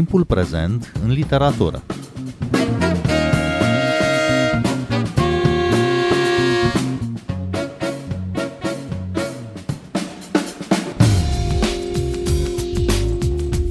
timpul 0.00 0.24
prezent 0.24 0.92
în 1.04 1.10
literatură. 1.10 1.82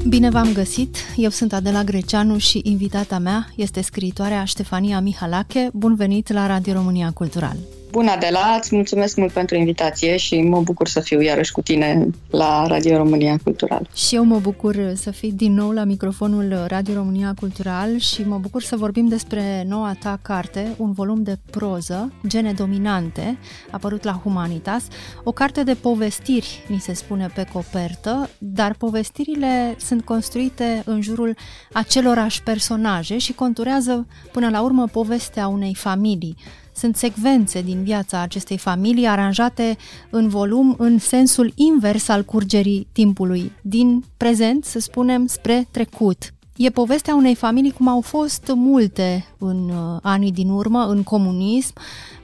Bine 0.08 0.30
v-am 0.30 0.52
găsit! 0.54 0.96
Eu 1.16 1.30
sunt 1.30 1.54
Adela 1.54 1.84
Greceanu 1.84 2.38
și 2.38 2.62
invitata 2.64 3.20
mea 3.20 3.48
este 3.56 3.82
scriitoarea 3.82 4.44
Ștefania 4.44 5.00
Mihalache. 5.00 5.70
Bun 5.74 5.96
venit 5.96 6.32
la 6.32 6.48
Radio 6.48 6.74
România 6.74 7.12
Cultural! 7.12 7.79
Bună, 7.92 8.12
Adela, 8.12 8.56
îți 8.60 8.76
mulțumesc 8.76 9.16
mult 9.16 9.32
pentru 9.32 9.56
invitație 9.56 10.18
și 10.18 10.42
mă 10.42 10.62
bucur 10.62 10.88
să 10.88 11.00
fiu 11.00 11.22
iarăși 11.22 11.52
cu 11.52 11.62
tine 11.62 12.08
la 12.30 12.68
Radio 12.68 12.98
România 12.98 13.40
Cultural. 13.44 13.90
Și 13.96 14.16
eu 14.16 14.24
mă 14.24 14.40
bucur 14.40 14.92
să 14.96 15.12
fii 15.12 15.32
din 15.32 15.54
nou 15.54 15.72
la 15.72 15.84
microfonul 15.84 16.64
Radio 16.68 16.94
România 16.94 17.34
Cultural 17.40 17.98
și 17.98 18.22
mă 18.22 18.38
bucur 18.38 18.62
să 18.62 18.76
vorbim 18.76 19.08
despre 19.08 19.66
noua 19.68 19.96
ta 20.00 20.20
carte, 20.22 20.76
un 20.78 20.92
volum 20.92 21.24
de 21.24 21.38
proză, 21.52 22.14
Gene 22.28 22.52
Dominante, 22.52 23.38
apărut 23.72 24.04
la 24.04 24.20
Humanitas, 24.24 24.88
o 25.24 25.32
carte 25.32 25.64
de 25.64 25.74
povestiri, 25.74 26.64
ni 26.68 26.80
se 26.80 26.94
spune 26.94 27.30
pe 27.36 27.46
copertă, 27.54 28.30
dar 28.38 28.76
povestirile 28.78 29.76
sunt 29.78 30.06
construite 30.06 30.82
în 30.86 31.02
jurul 31.02 31.36
acelorași 31.74 32.44
personaje 32.44 33.18
și 33.18 33.34
conturează 33.34 34.08
până 34.32 34.50
la 34.50 34.62
urmă 34.62 34.88
povestea 34.92 35.48
unei 35.48 35.76
familii 35.76 36.36
sunt 36.80 36.96
secvențe 36.96 37.62
din 37.62 37.84
viața 37.84 38.22
acestei 38.22 38.58
familii 38.58 39.08
aranjate 39.08 39.78
în 40.10 40.28
volum 40.28 40.76
în 40.78 40.98
sensul 40.98 41.52
invers 41.56 42.08
al 42.08 42.24
curgerii 42.24 42.88
timpului, 42.92 43.52
din 43.62 44.04
prezent, 44.18 44.66
să 44.66 44.80
spunem, 44.80 45.26
spre 45.26 45.68
trecut. 45.72 46.34
E 46.56 46.70
povestea 46.70 47.16
unei 47.16 47.36
familii 47.36 47.72
cum 47.72 47.88
au 47.88 48.02
fost 48.02 48.52
multe 48.56 49.26
în 49.38 49.70
uh, 49.70 50.00
anii 50.02 50.32
din 50.32 50.50
urmă, 50.50 50.86
în 50.86 51.04
comunism, 51.04 51.74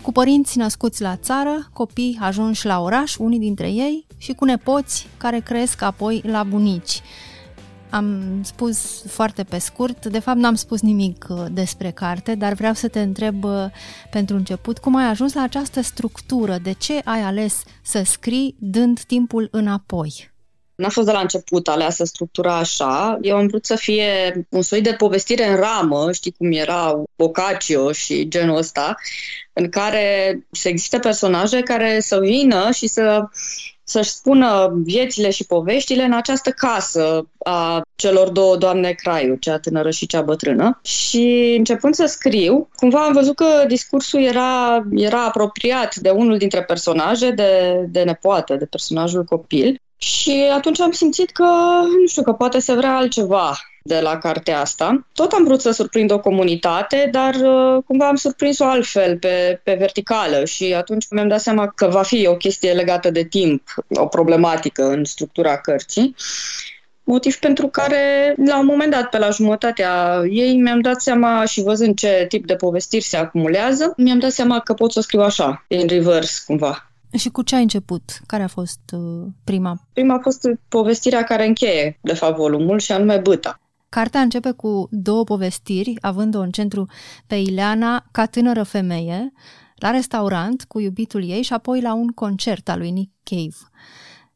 cu 0.02 0.12
părinți 0.12 0.58
născuți 0.58 1.02
la 1.02 1.16
țară, 1.16 1.70
copii 1.74 2.18
ajunși 2.22 2.66
la 2.66 2.82
oraș, 2.82 3.16
unii 3.18 3.40
dintre 3.40 3.68
ei, 3.72 4.06
și 4.18 4.34
cu 4.34 4.46
nepoți 4.46 5.08
care 5.18 5.40
cresc 5.40 5.82
apoi 5.82 6.22
la 6.26 6.44
bunici. 6.44 7.02
Am 7.96 8.42
spus 8.44 9.04
foarte 9.08 9.44
pe 9.44 9.58
scurt, 9.58 10.06
de 10.06 10.20
fapt 10.20 10.38
n-am 10.38 10.56
spus 10.56 10.82
nimic 10.82 11.26
uh, 11.30 11.46
despre 11.52 11.92
carte, 11.92 12.36
dar 12.36 12.54
vreau 12.54 12.74
să 12.74 12.88
te 12.88 13.00
întreb 13.00 13.44
uh, 13.44 13.66
pentru 14.12 14.36
început 14.36 14.78
cum 14.78 14.96
ai 14.96 15.06
ajuns 15.06 15.34
la 15.34 15.42
această 15.42 15.82
structură, 15.82 16.58
de 16.64 16.72
ce 16.72 17.02
ai 17.04 17.22
ales 17.22 17.64
să 17.82 18.02
scrii 18.06 18.56
dând 18.60 19.00
timpul 19.00 19.48
înapoi? 19.52 20.32
N-a 20.76 20.90
fost 20.90 21.08
de 21.08 21.14
la 21.14 21.20
început 21.20 21.68
aleasă 21.68 22.04
structura 22.04 22.58
așa. 22.58 23.18
Eu 23.22 23.38
am 23.38 23.48
vrut 23.48 23.66
să 23.66 23.76
fie 23.76 24.46
un 24.50 24.62
soi 24.62 24.82
de 24.82 24.94
povestire 24.94 25.48
în 25.48 25.56
ramă, 25.56 26.12
știi 26.12 26.36
cum 26.38 26.52
era 26.52 27.04
Boccaccio 27.16 27.92
și 27.92 28.28
genul 28.28 28.58
ăsta, 28.58 28.96
în 29.54 29.70
care 29.70 30.40
să 30.52 30.68
existe 30.68 31.00
personaje 31.00 31.62
care 31.62 32.00
să 32.00 32.20
vină 32.20 32.72
și 32.72 32.88
să 32.88 33.28
să-și 33.86 34.10
spună 34.10 34.74
viețile 34.84 35.30
și 35.30 35.46
poveștile 35.46 36.04
în 36.04 36.14
această 36.14 36.50
casă 36.50 37.28
a 37.44 37.82
celor 37.96 38.30
două 38.30 38.58
doamne 38.58 38.92
Craiu, 38.92 39.36
cea 39.36 39.60
tânără 39.60 39.90
și 39.90 40.08
cea 40.08 40.22
bătrână. 40.22 40.80
Și 40.84 41.56
începând 41.58 41.94
să 41.94 42.06
scriu, 42.06 42.70
cumva 42.76 43.06
am 43.06 43.14
văzut 43.14 43.36
că 43.36 43.64
discursul 43.68 44.22
era, 44.22 44.84
era 44.92 45.24
apropiat 45.24 45.96
de 45.96 46.10
unul 46.10 46.38
dintre 46.38 46.64
personaje, 46.64 47.32
de, 47.32 47.84
de 47.90 48.04
nepoată, 48.04 48.56
de 48.56 48.66
personajul 48.66 49.24
copil. 49.24 49.80
Și 49.98 50.50
atunci 50.56 50.80
am 50.80 50.92
simțit 50.92 51.32
că, 51.32 51.50
nu 52.00 52.08
știu, 52.08 52.24
că 52.24 52.32
poate 52.32 52.60
se 52.60 52.74
vrea 52.74 52.96
altceva 52.96 53.56
de 53.88 54.00
la 54.00 54.18
cartea 54.18 54.60
asta. 54.60 55.08
Tot 55.14 55.32
am 55.32 55.44
vrut 55.44 55.62
să 55.62 55.72
surprind 55.72 56.12
o 56.12 56.20
comunitate, 56.20 57.10
dar 57.12 57.36
uh, 57.36 57.84
cumva 57.86 58.08
am 58.08 58.16
surprins-o 58.16 58.66
altfel, 58.66 59.18
pe, 59.18 59.62
pe 59.64 59.76
verticală 59.80 60.46
și 60.46 60.74
atunci 60.74 61.06
mi-am 61.10 61.28
dat 61.28 61.42
seama 61.42 61.68
că 61.68 61.88
va 61.88 62.02
fi 62.02 62.28
o 62.28 62.36
chestie 62.36 62.72
legată 62.72 63.10
de 63.10 63.24
timp, 63.24 63.62
o 63.90 64.06
problematică 64.06 64.84
în 64.84 65.04
structura 65.04 65.58
cărții. 65.58 66.16
Motiv 67.04 67.36
pentru 67.36 67.68
care, 67.68 68.36
la 68.46 68.60
un 68.60 68.66
moment 68.66 68.92
dat, 68.92 69.10
pe 69.10 69.18
la 69.18 69.30
jumătatea 69.30 70.22
ei, 70.30 70.58
mi-am 70.58 70.80
dat 70.80 71.02
seama 71.02 71.46
și 71.46 71.62
văzând 71.62 71.98
ce 71.98 72.26
tip 72.30 72.46
de 72.46 72.56
povestiri 72.56 73.04
se 73.04 73.18
acumulează, 73.18 73.94
mi-am 73.98 74.20
dat 74.20 74.32
seama 74.32 74.60
că 74.60 74.74
pot 74.74 74.92
să 74.92 75.00
o 75.00 75.02
scriu 75.02 75.22
așa, 75.22 75.66
în 75.68 75.88
reverse, 75.88 76.44
cumva. 76.46 76.90
Și 77.18 77.30
cu 77.30 77.42
ce 77.42 77.56
ai 77.56 77.62
început? 77.62 78.20
Care 78.26 78.44
a 78.44 78.48
fost 78.48 78.80
uh, 78.92 79.28
prima? 79.44 79.80
Prima 79.94 80.16
a 80.16 80.20
fost 80.22 80.50
povestirea 80.68 81.24
care 81.24 81.46
încheie, 81.46 82.00
de 82.02 82.14
fapt, 82.14 82.36
volumul, 82.36 82.80
și 82.80 82.92
anume 82.92 83.18
Băta. 83.18 83.60
Cartea 83.96 84.22
începe 84.22 84.52
cu 84.52 84.88
două 84.92 85.24
povestiri, 85.24 85.98
având-o 86.02 86.40
în 86.40 86.52
centru 86.52 86.86
pe 87.28 87.36
Ileana 87.36 88.06
ca 88.12 88.26
tânără 88.26 88.64
femeie, 88.64 89.32
la 89.76 89.90
restaurant 89.90 90.64
cu 90.64 90.80
iubitul 90.80 91.30
ei 91.30 91.42
și 91.42 91.54
apoi 91.54 91.82
la 91.82 91.94
un 91.94 92.08
concert 92.08 92.70
al 92.70 92.78
lui 92.80 92.92
Nick 92.92 93.12
Cave. 93.24 93.56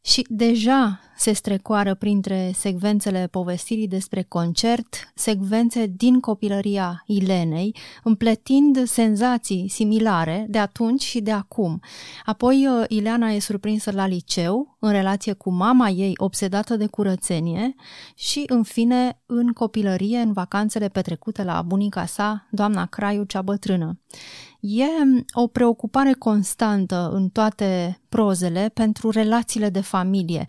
Și 0.02 0.26
deja 0.30 1.00
se 1.20 1.34
strecoară 1.34 1.94
printre 1.96 2.52
secvențele 2.56 3.28
povestirii 3.32 3.88
despre 3.88 4.22
concert, 4.22 5.12
secvențe 5.16 5.86
din 5.86 6.20
copilăria 6.20 7.04
Ilenei, 7.06 7.76
împletind 8.04 8.88
senzații 8.88 9.68
similare 9.70 10.46
de 10.50 10.58
atunci 10.58 11.02
și 11.02 11.22
de 11.22 11.32
acum. 11.32 11.80
Apoi 12.26 12.68
uh, 12.68 12.86
Ileana 12.88 13.30
e 13.30 13.40
surprinsă 13.40 13.92
la 13.92 14.08
liceu, 14.08 14.78
în 14.80 14.92
relație 14.92 15.34
cu 15.34 15.52
mama 15.52 15.90
ei 15.90 16.14
obsedată 16.18 16.76
de 16.76 16.86
curățenie 16.86 17.76
și, 18.16 18.44
în 18.48 18.64
fine, 18.64 19.22
în 19.26 19.48
copilărie, 19.48 20.18
în 20.18 20.34
vacanțele 20.34 20.88
petrecute 20.88 21.44
la 21.44 21.62
bunica 21.62 22.06
sa, 22.06 22.48
doamna 22.52 22.86
Craiu 22.86 23.24
cea 23.24 23.42
bătrână. 23.42 24.00
E 24.60 24.86
o 25.34 25.48
preocupare 25.48 26.14
constantă 26.14 27.10
în 27.14 27.30
toate 27.30 28.00
prozele 28.10 28.72
pentru 28.74 29.10
relațiile 29.10 29.70
de 29.70 29.82
familie, 29.82 30.48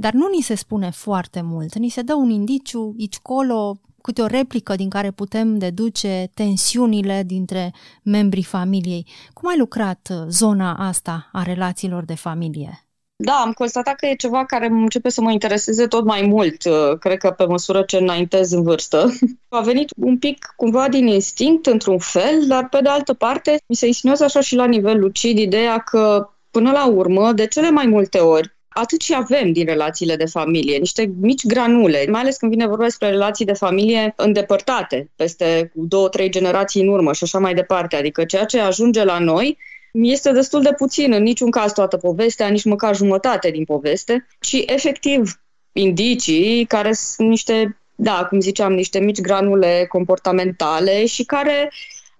dar 0.00 0.12
nu 0.12 0.28
ni 0.34 0.42
se 0.42 0.54
spune 0.54 0.90
foarte 0.90 1.40
mult. 1.42 1.74
Ni 1.74 1.88
se 1.88 2.02
dă 2.02 2.14
un 2.14 2.30
indiciu, 2.30 2.94
aici 2.98 3.18
colo, 3.18 3.80
câte 4.02 4.22
o 4.22 4.26
replică 4.26 4.74
din 4.74 4.88
care 4.88 5.10
putem 5.10 5.58
deduce 5.58 6.30
tensiunile 6.34 7.22
dintre 7.26 7.72
membrii 8.02 8.42
familiei. 8.42 9.06
Cum 9.32 9.48
ai 9.48 9.58
lucrat 9.58 10.08
uh, 10.10 10.16
zona 10.28 10.74
asta 10.74 11.28
a 11.32 11.42
relațiilor 11.42 12.04
de 12.04 12.14
familie? 12.14 12.84
Da, 13.16 13.32
am 13.32 13.52
constatat 13.52 13.94
că 13.94 14.06
e 14.06 14.14
ceva 14.14 14.44
care 14.44 14.66
începe 14.66 15.08
să 15.08 15.20
mă 15.20 15.30
intereseze 15.30 15.86
tot 15.86 16.04
mai 16.04 16.22
mult, 16.22 16.64
uh, 16.64 16.98
cred 16.98 17.18
că 17.18 17.30
pe 17.30 17.44
măsură 17.44 17.82
ce 17.82 17.96
înaintez 17.96 18.52
în 18.52 18.62
vârstă. 18.62 19.06
A 19.48 19.60
venit 19.60 19.90
un 19.96 20.18
pic 20.18 20.52
cumva 20.56 20.88
din 20.88 21.06
instinct, 21.06 21.66
într-un 21.66 21.98
fel, 21.98 22.46
dar 22.46 22.68
pe 22.68 22.80
de 22.82 22.88
altă 22.88 23.14
parte 23.14 23.60
mi 23.66 23.76
se 23.76 23.86
insinuează 23.86 24.24
așa 24.24 24.40
și 24.40 24.54
la 24.54 24.64
nivel 24.64 24.98
lucid 24.98 25.38
ideea 25.38 25.78
că, 25.78 26.30
până 26.50 26.70
la 26.70 26.86
urmă, 26.86 27.32
de 27.32 27.46
cele 27.46 27.70
mai 27.70 27.86
multe 27.86 28.18
ori, 28.18 28.58
atât 28.72 29.00
și 29.00 29.14
avem 29.16 29.52
din 29.52 29.64
relațiile 29.64 30.16
de 30.16 30.26
familie, 30.26 30.76
niște 30.76 31.12
mici 31.20 31.46
granule, 31.46 32.06
mai 32.08 32.20
ales 32.20 32.36
când 32.36 32.52
vine 32.52 32.66
vorba 32.66 32.84
despre 32.84 33.08
relații 33.08 33.44
de 33.44 33.52
familie 33.52 34.12
îndepărtate, 34.16 35.10
peste 35.16 35.70
două, 35.74 36.08
trei 36.08 36.30
generații 36.30 36.82
în 36.82 36.88
urmă 36.88 37.12
și 37.12 37.24
așa 37.24 37.38
mai 37.38 37.54
departe. 37.54 37.96
Adică 37.96 38.24
ceea 38.24 38.44
ce 38.44 38.60
ajunge 38.60 39.04
la 39.04 39.18
noi 39.18 39.58
este 39.92 40.32
destul 40.32 40.62
de 40.62 40.72
puțin, 40.72 41.12
în 41.12 41.22
niciun 41.22 41.50
caz 41.50 41.72
toată 41.72 41.96
povestea, 41.96 42.48
nici 42.48 42.64
măcar 42.64 42.96
jumătate 42.96 43.50
din 43.50 43.64
poveste, 43.64 44.26
ci 44.40 44.62
efectiv 44.66 45.40
indicii 45.72 46.64
care 46.64 46.92
sunt 46.92 47.28
niște, 47.28 47.78
da, 47.94 48.26
cum 48.28 48.40
ziceam, 48.40 48.72
niște 48.72 48.98
mici 48.98 49.20
granule 49.20 49.86
comportamentale 49.88 51.06
și 51.06 51.24
care 51.24 51.72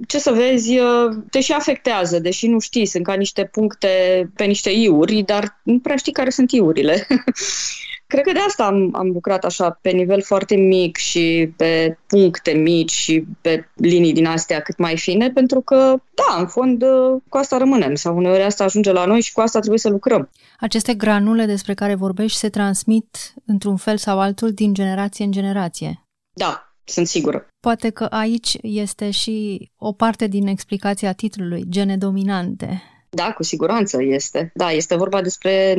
ce 0.06 0.18
să 0.18 0.32
vezi, 0.32 0.78
te 1.30 1.40
și 1.40 1.52
afectează, 1.52 2.18
deși 2.18 2.46
nu 2.46 2.58
știi, 2.58 2.86
sunt 2.86 3.04
ca 3.04 3.14
niște 3.14 3.44
puncte 3.44 3.88
pe 4.34 4.44
niște 4.44 4.70
iuri, 4.70 5.22
dar 5.22 5.60
nu 5.62 5.78
prea 5.78 5.96
știi 5.96 6.12
care 6.12 6.30
sunt 6.30 6.52
iurile. 6.52 7.06
Cred 8.06 8.24
că 8.24 8.32
de 8.32 8.38
asta 8.38 8.64
am, 8.64 8.90
am 8.92 9.06
lucrat 9.06 9.44
așa 9.44 9.78
pe 9.82 9.90
nivel 9.90 10.22
foarte 10.22 10.54
mic 10.54 10.96
și 10.96 11.52
pe 11.56 11.98
puncte 12.06 12.50
mici 12.50 12.90
și 12.90 13.24
pe 13.40 13.68
linii 13.74 14.12
din 14.12 14.26
astea 14.26 14.60
cât 14.60 14.78
mai 14.78 14.96
fine, 14.96 15.30
pentru 15.30 15.60
că, 15.60 15.96
da, 16.14 16.40
în 16.40 16.46
fond, 16.46 16.84
cu 17.28 17.36
asta 17.36 17.56
rămânem 17.56 17.94
sau 17.94 18.16
uneori 18.16 18.42
asta 18.42 18.64
ajunge 18.64 18.92
la 18.92 19.04
noi 19.04 19.20
și 19.20 19.32
cu 19.32 19.40
asta 19.40 19.58
trebuie 19.58 19.78
să 19.78 19.88
lucrăm. 19.88 20.30
Aceste 20.60 20.94
granule 20.94 21.44
despre 21.44 21.74
care 21.74 21.94
vorbești 21.94 22.38
se 22.38 22.48
transmit 22.48 23.34
într-un 23.46 23.76
fel 23.76 23.96
sau 23.96 24.20
altul 24.20 24.52
din 24.52 24.74
generație 24.74 25.24
în 25.24 25.32
generație. 25.32 26.02
Da, 26.32 26.69
sunt 26.84 27.06
sigură. 27.06 27.46
Poate 27.60 27.90
că 27.90 28.04
aici 28.04 28.56
este 28.62 29.10
și 29.10 29.68
o 29.76 29.92
parte 29.92 30.26
din 30.26 30.46
explicația 30.46 31.12
titlului, 31.12 31.64
gene 31.68 31.96
dominante. 31.96 32.82
Da, 33.10 33.32
cu 33.32 33.42
siguranță 33.42 34.02
este. 34.02 34.50
Da, 34.54 34.70
este 34.70 34.96
vorba 34.96 35.22
despre, 35.22 35.74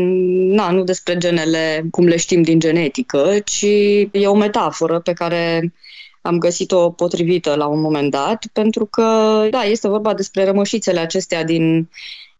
na, 0.55 0.71
nu 0.71 0.83
despre 0.83 1.17
genele 1.17 1.85
cum 1.91 2.05
le 2.05 2.17
știm 2.17 2.41
din 2.41 2.59
genetică, 2.59 3.39
ci 3.43 3.65
e 4.11 4.27
o 4.27 4.35
metaforă 4.35 4.99
pe 4.99 5.13
care 5.13 5.73
am 6.21 6.37
găsit-o 6.37 6.89
potrivită 6.91 7.55
la 7.55 7.67
un 7.67 7.81
moment 7.81 8.11
dat, 8.11 8.45
pentru 8.53 8.85
că, 8.85 9.03
da, 9.49 9.61
este 9.61 9.87
vorba 9.87 10.13
despre 10.13 10.45
rămășițele 10.45 10.99
acestea 10.99 11.43
din 11.43 11.89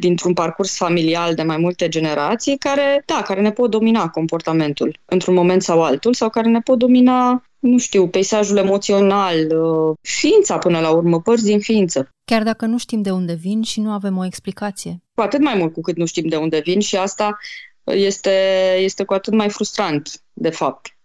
dintr-un 0.02 0.34
parcurs 0.34 0.76
familial 0.76 1.34
de 1.34 1.42
mai 1.42 1.58
multe 1.58 1.88
generații 1.88 2.58
care, 2.58 3.04
da, 3.06 3.22
care 3.22 3.42
ne 3.42 3.52
pot 3.52 3.70
domina 3.70 4.10
comportamentul 4.10 5.00
într-un 5.06 5.34
moment 5.34 5.64
sau 5.64 5.84
altul 5.84 6.14
sau 6.14 6.30
care 6.30 6.50
ne 6.50 6.60
pot 6.60 6.78
domina 6.78 7.44
nu 7.62 7.78
știu, 7.78 8.08
peisajul 8.08 8.58
emoțional, 8.58 9.38
uh, 9.38 9.98
ființa 10.02 10.58
până 10.58 10.80
la 10.80 10.90
urmă, 10.90 11.22
părți 11.22 11.44
din 11.44 11.60
ființă. 11.60 12.10
Chiar 12.26 12.44
dacă 12.44 12.66
nu 12.66 12.78
știm 12.78 13.02
de 13.02 13.12
unde 13.12 13.34
vin 13.34 13.62
și 13.62 13.80
nu 13.80 13.92
avem 13.92 14.18
o 14.18 14.26
explicație. 14.26 15.02
Cu 15.16 15.22
atât 15.22 15.42
mai 15.42 15.56
mult 15.58 15.74
cu 15.74 15.82
cât 15.82 15.98
nu 15.98 16.06
știm 16.06 16.28
de 16.28 16.36
unde 16.36 16.60
vin 16.60 16.80
și 16.80 16.98
asta 16.98 17.38
este, 17.84 18.32
este 18.80 19.04
cu 19.04 19.14
atât 19.14 19.34
mai 19.34 19.50
frustrant, 19.50 20.22
de 20.34 20.50
fapt. 20.50 20.96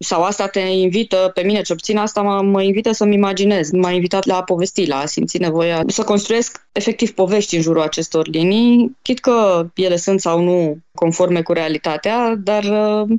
Sau 0.00 0.22
asta 0.22 0.46
te 0.46 0.60
invită, 0.60 1.30
pe 1.34 1.42
mine 1.42 1.62
ce 1.62 1.74
puțin 1.74 1.96
asta 1.96 2.22
mă, 2.22 2.42
mă 2.42 2.62
invită 2.62 2.92
să-mi 2.92 3.14
imaginez. 3.14 3.70
M-a 3.70 3.90
invitat 3.90 4.24
la 4.24 4.36
a 4.36 4.42
povesti, 4.42 4.86
la 4.86 4.96
a 4.96 5.06
simți 5.06 5.38
nevoia 5.38 5.82
să 5.86 6.04
construiesc 6.04 6.68
efectiv 6.72 7.10
povești 7.10 7.56
în 7.56 7.62
jurul 7.62 7.82
acestor 7.82 8.28
linii, 8.28 8.96
chit 9.02 9.18
că 9.18 9.66
ele 9.74 9.96
sunt 9.96 10.20
sau 10.20 10.40
nu 10.40 10.78
conforme 10.94 11.42
cu 11.42 11.52
realitatea, 11.52 12.34
dar 12.36 12.64
uh, 12.64 13.18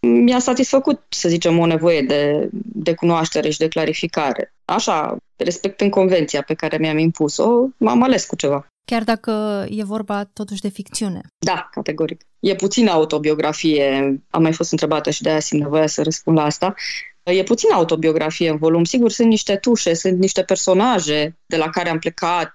mi-a 0.00 0.38
satisfăcut, 0.38 1.02
să 1.08 1.28
zicem, 1.28 1.58
o 1.58 1.66
nevoie 1.66 2.02
de, 2.02 2.48
de 2.62 2.94
cunoaștere 2.94 3.50
și 3.50 3.58
de 3.58 3.68
clarificare. 3.68 4.54
Așa, 4.64 5.16
respectând 5.36 5.90
convenția 5.90 6.42
pe 6.42 6.54
care 6.54 6.76
mi-am 6.76 6.98
impus-o, 6.98 7.48
m-am 7.76 8.02
ales 8.02 8.26
cu 8.26 8.36
ceva. 8.36 8.66
Chiar 8.84 9.04
dacă 9.04 9.64
e 9.70 9.84
vorba 9.84 10.24
totuși 10.24 10.60
de 10.60 10.68
ficțiune. 10.68 11.20
Da, 11.38 11.68
categoric. 11.70 12.20
E 12.40 12.54
puțin 12.54 12.88
autobiografie, 12.88 14.20
am 14.30 14.42
mai 14.42 14.52
fost 14.52 14.70
întrebată 14.70 15.10
și 15.10 15.22
de 15.22 15.30
aia 15.30 15.40
simt 15.40 15.62
nevoia 15.62 15.86
să 15.86 16.02
răspund 16.02 16.36
la 16.36 16.44
asta. 16.44 16.74
E 17.32 17.42
puțin 17.42 17.70
autobiografie 17.70 18.50
în 18.50 18.56
volum. 18.56 18.84
Sigur, 18.84 19.10
sunt 19.10 19.28
niște 19.28 19.56
tușe, 19.56 19.94
sunt 19.94 20.18
niște 20.18 20.42
personaje 20.42 21.36
de 21.46 21.56
la 21.56 21.70
care 21.70 21.90
am 21.90 21.98
plecat, 21.98 22.52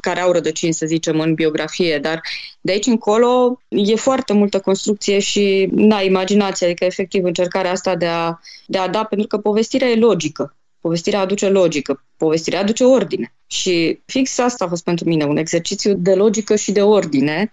care 0.00 0.20
au 0.20 0.32
rădăcini, 0.32 0.72
să 0.72 0.86
zicem, 0.86 1.20
în 1.20 1.34
biografie, 1.34 1.98
dar 1.98 2.20
de 2.60 2.72
aici 2.72 2.86
încolo 2.86 3.60
e 3.68 3.94
foarte 3.94 4.32
multă 4.32 4.60
construcție 4.60 5.18
și, 5.18 5.68
na, 5.72 6.00
imaginație, 6.00 6.66
adică 6.66 6.84
efectiv 6.84 7.24
încercarea 7.24 7.70
asta 7.70 7.96
de 7.96 8.06
a, 8.06 8.38
de 8.66 8.78
a 8.78 8.88
da, 8.88 9.04
pentru 9.04 9.26
că 9.26 9.38
povestirea 9.38 9.88
e 9.88 9.96
logică. 9.96 10.56
Povestirea 10.80 11.20
aduce 11.20 11.48
logică, 11.48 12.04
povestirea 12.16 12.60
aduce 12.60 12.84
ordine. 12.84 13.34
Și 13.46 14.00
fix 14.06 14.38
asta 14.38 14.64
a 14.64 14.68
fost 14.68 14.84
pentru 14.84 15.08
mine, 15.08 15.24
un 15.24 15.36
exercițiu 15.36 15.94
de 15.94 16.14
logică 16.14 16.56
și 16.56 16.72
de 16.72 16.82
ordine, 16.82 17.52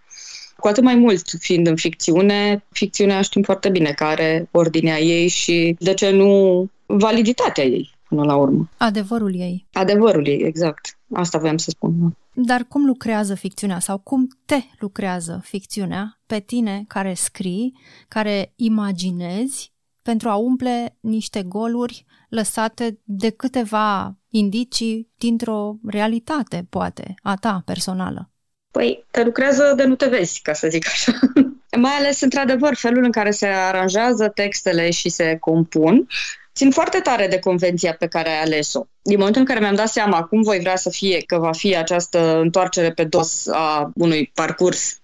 cu 0.61 0.67
atât 0.67 0.83
mai 0.83 0.95
mult 0.95 1.29
fiind 1.39 1.67
în 1.67 1.75
ficțiune, 1.75 2.63
ficțiunea 2.69 3.21
știm 3.21 3.41
foarte 3.41 3.69
bine 3.69 3.91
care 3.91 4.11
are 4.11 4.47
ordinea 4.51 4.99
ei 4.99 5.27
și, 5.27 5.75
de 5.79 5.93
ce 5.93 6.09
nu, 6.09 6.65
validitatea 6.85 7.63
ei 7.63 7.89
până 8.07 8.23
la 8.23 8.35
urmă. 8.35 8.69
Adevărul 8.77 9.35
ei. 9.35 9.67
Adevărul 9.73 10.27
ei, 10.27 10.41
exact. 10.43 10.97
Asta 11.13 11.37
voiam 11.37 11.57
să 11.57 11.69
spun. 11.69 12.15
Dar 12.33 12.65
cum 12.67 12.85
lucrează 12.85 13.35
ficțiunea 13.35 13.79
sau 13.79 13.97
cum 13.97 14.27
te 14.45 14.61
lucrează 14.79 15.41
ficțiunea 15.43 16.19
pe 16.25 16.39
tine 16.39 16.83
care 16.87 17.13
scrii, 17.13 17.73
care 18.07 18.53
imaginezi 18.55 19.73
pentru 20.01 20.29
a 20.29 20.35
umple 20.35 20.97
niște 20.99 21.43
goluri 21.43 22.05
lăsate 22.29 22.99
de 23.03 23.29
câteva 23.29 24.17
indicii 24.29 25.09
dintr-o 25.17 25.75
realitate, 25.83 26.67
poate, 26.69 27.13
a 27.21 27.35
ta 27.35 27.61
personală? 27.65 28.30
Păi, 28.71 29.05
te 29.11 29.23
lucrează 29.23 29.73
de 29.75 29.83
nu 29.83 29.95
te 29.95 30.05
vezi, 30.05 30.41
ca 30.41 30.53
să 30.53 30.67
zic 30.67 30.87
așa. 30.87 31.19
Mai 31.77 31.91
ales, 31.91 32.21
într-adevăr, 32.21 32.75
felul 32.75 33.03
în 33.03 33.11
care 33.11 33.31
se 33.31 33.45
aranjează 33.45 34.27
textele 34.27 34.91
și 34.91 35.09
se 35.09 35.37
compun, 35.39 36.07
țin 36.55 36.71
foarte 36.71 36.99
tare 36.99 37.27
de 37.27 37.39
convenția 37.39 37.93
pe 37.93 38.07
care 38.07 38.29
ai 38.29 38.41
ales-o. 38.41 38.85
Din 39.01 39.17
momentul 39.17 39.41
în 39.41 39.47
care 39.47 39.59
mi-am 39.59 39.75
dat 39.75 39.89
seama 39.89 40.23
cum 40.23 40.41
voi 40.41 40.59
vrea 40.59 40.75
să 40.75 40.89
fie, 40.89 41.21
că 41.25 41.37
va 41.37 41.51
fi 41.51 41.75
această 41.75 42.39
întoarcere 42.39 42.91
pe 42.91 43.03
dos 43.03 43.47
a 43.47 43.91
unui 43.95 44.31
parcurs 44.33 44.99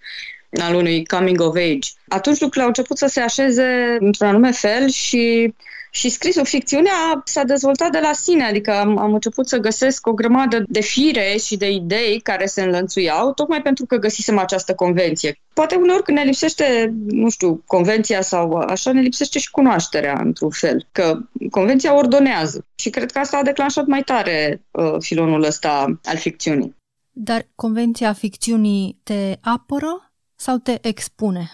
al 0.61 0.75
unui 0.75 1.05
coming 1.05 1.41
of 1.41 1.55
age, 1.55 1.89
atunci 2.07 2.39
lucrurile 2.39 2.61
au 2.61 2.67
început 2.67 2.97
să 2.97 3.07
se 3.07 3.19
așeze 3.19 3.97
într-un 3.99 4.27
anume 4.27 4.51
fel 4.51 4.89
și 4.89 5.53
și 5.97 6.09
scrisul, 6.09 6.45
ficțiunea 6.45 7.21
s-a 7.25 7.43
dezvoltat 7.43 7.91
de 7.91 7.99
la 7.99 8.13
sine, 8.13 8.43
adică 8.43 8.71
am, 8.71 8.97
am 8.97 9.13
început 9.13 9.47
să 9.47 9.57
găsesc 9.57 10.07
o 10.07 10.13
grămadă 10.13 10.63
de 10.67 10.81
fire 10.81 11.37
și 11.45 11.57
de 11.57 11.71
idei 11.71 12.19
care 12.19 12.45
se 12.45 12.61
înlănțuiau, 12.61 13.33
tocmai 13.33 13.61
pentru 13.61 13.85
că 13.85 13.95
găsisem 13.97 14.37
această 14.37 14.75
convenție. 14.75 15.39
Poate 15.53 15.75
uneori 15.75 16.03
când 16.03 16.17
ne 16.17 16.23
lipsește, 16.23 16.93
nu 17.07 17.29
știu, 17.29 17.63
convenția 17.65 18.21
sau 18.21 18.53
așa, 18.53 18.91
ne 18.91 19.01
lipsește 19.01 19.39
și 19.39 19.51
cunoașterea, 19.51 20.21
într-un 20.23 20.49
fel, 20.49 20.87
că 20.91 21.19
convenția 21.49 21.95
ordonează. 21.95 22.65
Și 22.75 22.89
cred 22.89 23.11
că 23.11 23.19
asta 23.19 23.37
a 23.37 23.43
declanșat 23.43 23.85
mai 23.85 24.01
tare 24.01 24.61
uh, 24.71 24.95
filonul 24.99 25.43
ăsta 25.43 25.99
al 26.03 26.17
ficțiunii. 26.17 26.75
Dar 27.11 27.47
convenția 27.55 28.13
ficțiunii 28.13 28.99
te 29.03 29.37
apără 29.41 30.11
sau 30.35 30.57
te 30.57 30.77
expune? 30.81 31.49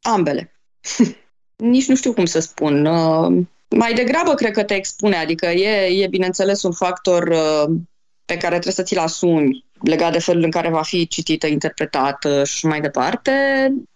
Ambele. 0.00 0.52
Nici 1.56 1.88
nu 1.88 1.94
știu 1.94 2.12
cum 2.12 2.24
să 2.24 2.40
spun. 2.40 2.86
Uh, 2.86 3.44
mai 3.76 3.94
degrabă 3.94 4.34
cred 4.34 4.52
că 4.52 4.62
te 4.62 4.74
expune, 4.74 5.16
adică 5.16 5.46
e, 5.46 6.02
e 6.02 6.06
bineînțeles 6.06 6.62
un 6.62 6.72
factor 6.72 7.28
uh, 7.28 7.74
pe 8.24 8.36
care 8.36 8.52
trebuie 8.58 8.72
să 8.72 8.82
ți-l 8.82 8.98
asumi 8.98 9.64
legat 9.82 10.12
de 10.12 10.18
felul 10.18 10.42
în 10.42 10.50
care 10.50 10.70
va 10.70 10.82
fi 10.82 11.06
citită, 11.06 11.46
interpretată 11.46 12.44
și 12.44 12.66
mai 12.66 12.80
departe. 12.80 13.32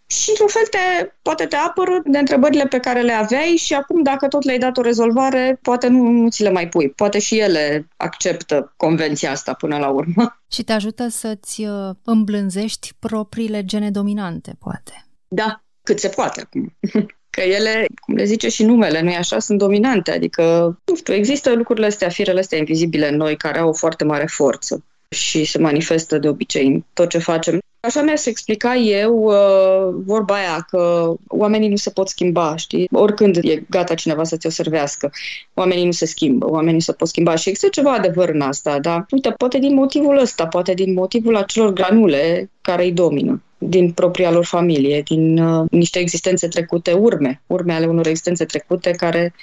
Și 0.07 0.29
într-un 0.29 0.49
fel 0.49 0.63
te, 0.71 1.11
poate 1.23 1.47
te 1.47 1.57
apără 1.57 2.03
de 2.05 2.19
întrebările 2.19 2.67
pe 2.67 2.79
care 2.79 3.01
le 3.01 3.13
aveai 3.13 3.57
și 3.57 3.75
acum 3.75 4.03
dacă 4.03 4.29
tot 4.29 4.45
le-ai 4.45 4.59
dat 4.59 4.77
o 4.77 4.81
rezolvare, 4.81 5.59
poate 5.63 5.89
nu, 5.89 6.03
nu 6.03 6.31
ți 6.31 6.43
le 6.43 6.51
mai 6.51 6.69
pui. 6.69 6.91
Poate 6.91 7.19
și 7.19 7.39
ele 7.39 7.89
acceptă 7.97 8.75
convenția 8.77 9.31
asta 9.31 9.53
până 9.53 9.79
la 9.79 9.89
urmă. 9.89 10.41
Și 10.55 10.63
te 10.63 10.73
ajută 10.73 11.09
să-ți 11.09 11.65
uh, 11.65 11.95
îmblânzești 12.05 12.91
propriile 12.99 13.65
gene 13.65 13.91
dominante, 13.91 14.57
poate. 14.59 15.07
Da, 15.29 15.65
cât 15.83 15.99
se 15.99 16.09
poate 16.09 16.41
acum. 16.41 16.77
că 17.37 17.43
ele, 17.43 17.87
cum 18.01 18.15
le 18.15 18.25
zice 18.25 18.49
și 18.49 18.65
numele, 18.65 19.01
nu 19.01 19.15
așa, 19.19 19.39
sunt 19.39 19.59
dominante, 19.59 20.11
adică, 20.11 20.43
nu 20.85 20.95
știu, 20.95 21.15
există 21.15 21.55
lucrurile 21.55 21.87
astea, 21.87 22.09
firele 22.09 22.41
astea 22.41 22.59
invizibile 22.59 23.09
în 23.09 23.17
noi, 23.17 23.37
care 23.37 23.59
au 23.59 23.69
o 23.69 23.73
foarte 23.73 24.05
mare 24.05 24.27
forță 24.27 24.85
și 25.09 25.45
se 25.45 25.59
manifestă 25.59 26.19
de 26.19 26.29
obicei 26.29 26.67
în 26.67 26.85
tot 26.93 27.09
ce 27.09 27.19
facem. 27.19 27.59
Așa 27.81 28.03
mi-aș 28.03 28.19
să 28.19 28.29
explica 28.29 28.75
eu 28.75 29.15
uh, 29.15 30.03
vorba 30.05 30.35
aia 30.35 30.67
că 30.71 31.15
oamenii 31.29 31.69
nu 31.69 31.77
se 31.77 31.91
pot 31.91 32.09
schimba, 32.09 32.57
știi? 32.57 32.89
Oricând 32.93 33.37
e 33.37 33.63
gata 33.71 33.95
cineva 33.95 34.25
să 34.25 34.37
ți-o 34.37 34.51
servească. 34.51 35.11
Oamenii 35.55 35.85
nu 35.85 35.91
se 35.91 36.07
schimbă, 36.07 36.51
oamenii 36.51 36.81
se 36.81 36.93
pot 36.93 37.09
schimba 37.09 37.35
și 37.35 37.49
există 37.49 37.71
ceva 37.71 37.93
adevăr 37.93 38.29
în 38.29 38.41
asta, 38.41 38.79
dar 38.79 39.07
uite, 39.11 39.31
poate 39.31 39.59
din 39.59 39.75
motivul 39.75 40.19
ăsta, 40.19 40.47
poate 40.47 40.75
din 40.75 40.93
motivul 40.93 41.37
acelor 41.37 41.73
granule 41.73 42.51
care 42.61 42.85
îi 42.85 42.93
domină 42.93 43.41
din 43.59 43.93
propria 43.93 44.31
lor 44.31 44.45
familie, 44.45 45.03
din 45.03 45.39
uh, 45.39 45.67
niște 45.71 45.99
existențe 45.99 46.49
trecute, 46.49 46.93
urme, 46.93 47.43
urme 47.47 47.73
ale 47.73 47.87
unor 47.87 48.07
existențe 48.07 48.45
trecute 48.45 48.91
care 48.91 49.35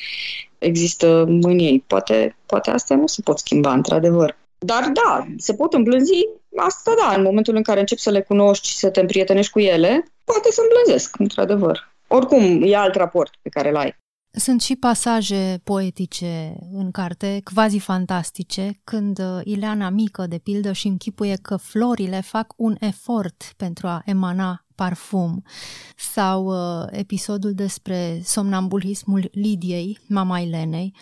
există 0.57 1.21
în 1.21 1.59
ei. 1.59 1.83
Poate, 1.87 2.35
poate 2.45 2.69
astea 2.69 2.95
nu 2.95 3.07
se 3.07 3.21
pot 3.21 3.39
schimba, 3.39 3.73
într-adevăr. 3.73 4.37
Dar 4.57 4.91
da, 4.93 5.27
se 5.37 5.53
pot 5.53 5.73
îmblânzi, 5.73 6.27
asta 6.55 6.93
da, 6.97 7.15
în 7.15 7.23
momentul 7.23 7.55
în 7.55 7.63
care 7.63 7.79
începi 7.79 8.01
să 8.01 8.09
le 8.09 8.21
cunoști 8.21 8.67
și 8.67 8.75
să 8.75 8.89
te 8.89 8.99
împrietenești 8.99 9.51
cu 9.51 9.59
ele, 9.59 10.05
poate 10.23 10.51
să 10.51 10.61
îmblânzesc, 10.61 11.19
într-adevăr. 11.19 11.91
Oricum, 12.07 12.61
e 12.63 12.75
alt 12.75 12.95
raport 12.95 13.33
pe 13.41 13.49
care 13.49 13.69
îl 13.69 13.75
ai. 13.75 13.95
Sunt 14.35 14.61
și 14.61 14.75
pasaje 14.75 15.61
poetice 15.63 16.55
în 16.71 16.91
carte, 16.91 17.41
quasi 17.53 17.79
fantastice, 17.79 18.79
când 18.83 19.19
uh, 19.19 19.39
Ileana 19.43 19.89
mică, 19.89 20.27
de 20.27 20.37
pildă, 20.37 20.71
și 20.71 20.87
închipuie 20.87 21.35
că 21.41 21.55
florile 21.55 22.21
fac 22.21 22.53
un 22.55 22.75
efort 22.79 23.53
pentru 23.57 23.87
a 23.87 24.01
emana 24.05 24.65
parfum, 24.75 25.43
sau 25.97 26.45
uh, 26.45 26.87
episodul 26.89 27.53
despre 27.53 28.21
somnambulismul 28.23 29.29
Lidiei, 29.31 29.99
mama 30.07 30.39
Elenei, 30.39 30.95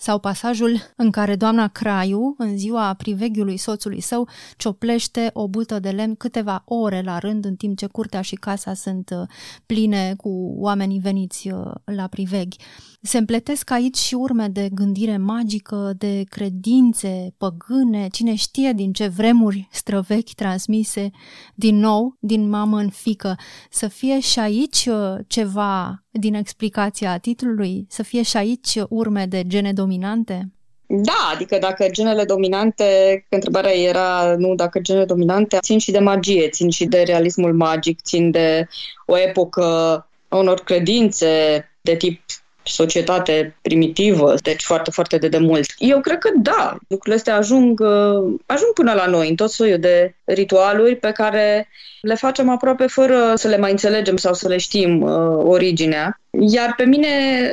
sau 0.00 0.18
pasajul 0.18 0.76
în 0.96 1.10
care 1.10 1.36
doamna 1.36 1.68
Craiu, 1.68 2.34
în 2.38 2.58
ziua 2.58 2.94
priveghiului 2.94 3.56
soțului 3.56 4.00
său, 4.00 4.28
cioplește 4.56 5.30
o 5.32 5.48
bută 5.48 5.78
de 5.78 5.90
lemn 5.90 6.14
câteva 6.14 6.62
ore 6.64 7.02
la 7.02 7.18
rând, 7.18 7.44
în 7.44 7.56
timp 7.56 7.76
ce 7.76 7.86
curtea 7.86 8.20
și 8.20 8.34
casa 8.34 8.74
sunt 8.74 9.10
uh, 9.10 9.28
pline 9.66 10.14
cu 10.16 10.54
oamenii 10.56 10.98
veniți 10.98 11.50
uh, 11.50 11.70
la 11.84 12.06
priveghi. 12.06 12.56
Se 13.02 13.18
împletesc 13.18 13.70
aici 13.70 13.96
și 13.96 14.14
urme 14.14 14.46
de 14.46 14.68
gândire 14.72 15.16
magică, 15.16 15.92
de 15.98 16.24
credințe 16.28 17.34
păgâne, 17.36 18.08
cine 18.12 18.34
știe 18.34 18.72
din 18.72 18.92
ce 18.92 19.06
vremuri 19.06 19.68
străvechi 19.70 20.34
transmise 20.34 21.10
din 21.54 21.76
nou, 21.76 22.16
din 22.20 22.48
mamă 22.48 22.78
în 22.78 22.90
fică. 22.90 23.36
Să 23.70 23.88
fie 23.88 24.20
și 24.20 24.38
aici 24.38 24.86
uh, 24.86 25.14
ceva 25.26 26.02
din 26.10 26.34
explicația 26.34 27.18
titlului, 27.18 27.86
să 27.88 28.02
fie 28.02 28.22
și 28.22 28.36
aici 28.36 28.74
urme 28.88 29.26
de 29.26 29.42
gene 29.46 29.72
dominante? 29.72 30.52
Da, 30.86 31.30
adică 31.34 31.58
dacă 31.58 31.88
genele 31.90 32.24
dominante, 32.24 32.84
întrebarea 33.28 33.74
era 33.74 34.34
nu 34.38 34.54
dacă 34.54 34.78
genele 34.78 35.04
dominante 35.04 35.58
țin 35.60 35.78
și 35.78 35.90
de 35.90 35.98
magie, 35.98 36.48
țin 36.48 36.70
și 36.70 36.84
de 36.84 37.02
realismul 37.02 37.54
magic, 37.54 38.02
țin 38.02 38.30
de 38.30 38.68
o 39.06 39.18
epocă, 39.18 40.06
unor 40.28 40.60
credințe 40.60 41.64
de 41.80 41.96
tip 41.96 42.20
societate 42.68 43.56
primitivă, 43.62 44.34
deci 44.42 44.62
foarte, 44.62 44.90
foarte 44.90 45.18
de 45.18 45.28
demult. 45.28 45.66
Eu 45.78 46.00
cred 46.00 46.18
că 46.18 46.30
da, 46.42 46.78
lucrurile 46.88 47.14
astea 47.14 47.36
ajung, 47.36 47.80
uh, 47.80 48.34
ajung 48.46 48.72
până 48.74 48.92
la 48.92 49.06
noi 49.06 49.28
în 49.28 49.34
tot 49.34 49.50
soiul 49.50 49.78
de 49.78 50.14
ritualuri 50.24 50.96
pe 50.96 51.10
care 51.10 51.68
le 52.00 52.14
facem 52.14 52.48
aproape 52.48 52.86
fără 52.86 53.32
să 53.34 53.48
le 53.48 53.56
mai 53.56 53.70
înțelegem 53.70 54.16
sau 54.16 54.34
să 54.34 54.48
le 54.48 54.56
știm 54.56 55.02
uh, 55.02 55.44
originea. 55.44 56.20
Iar 56.30 56.74
pe 56.76 56.84
mine, 56.84 57.08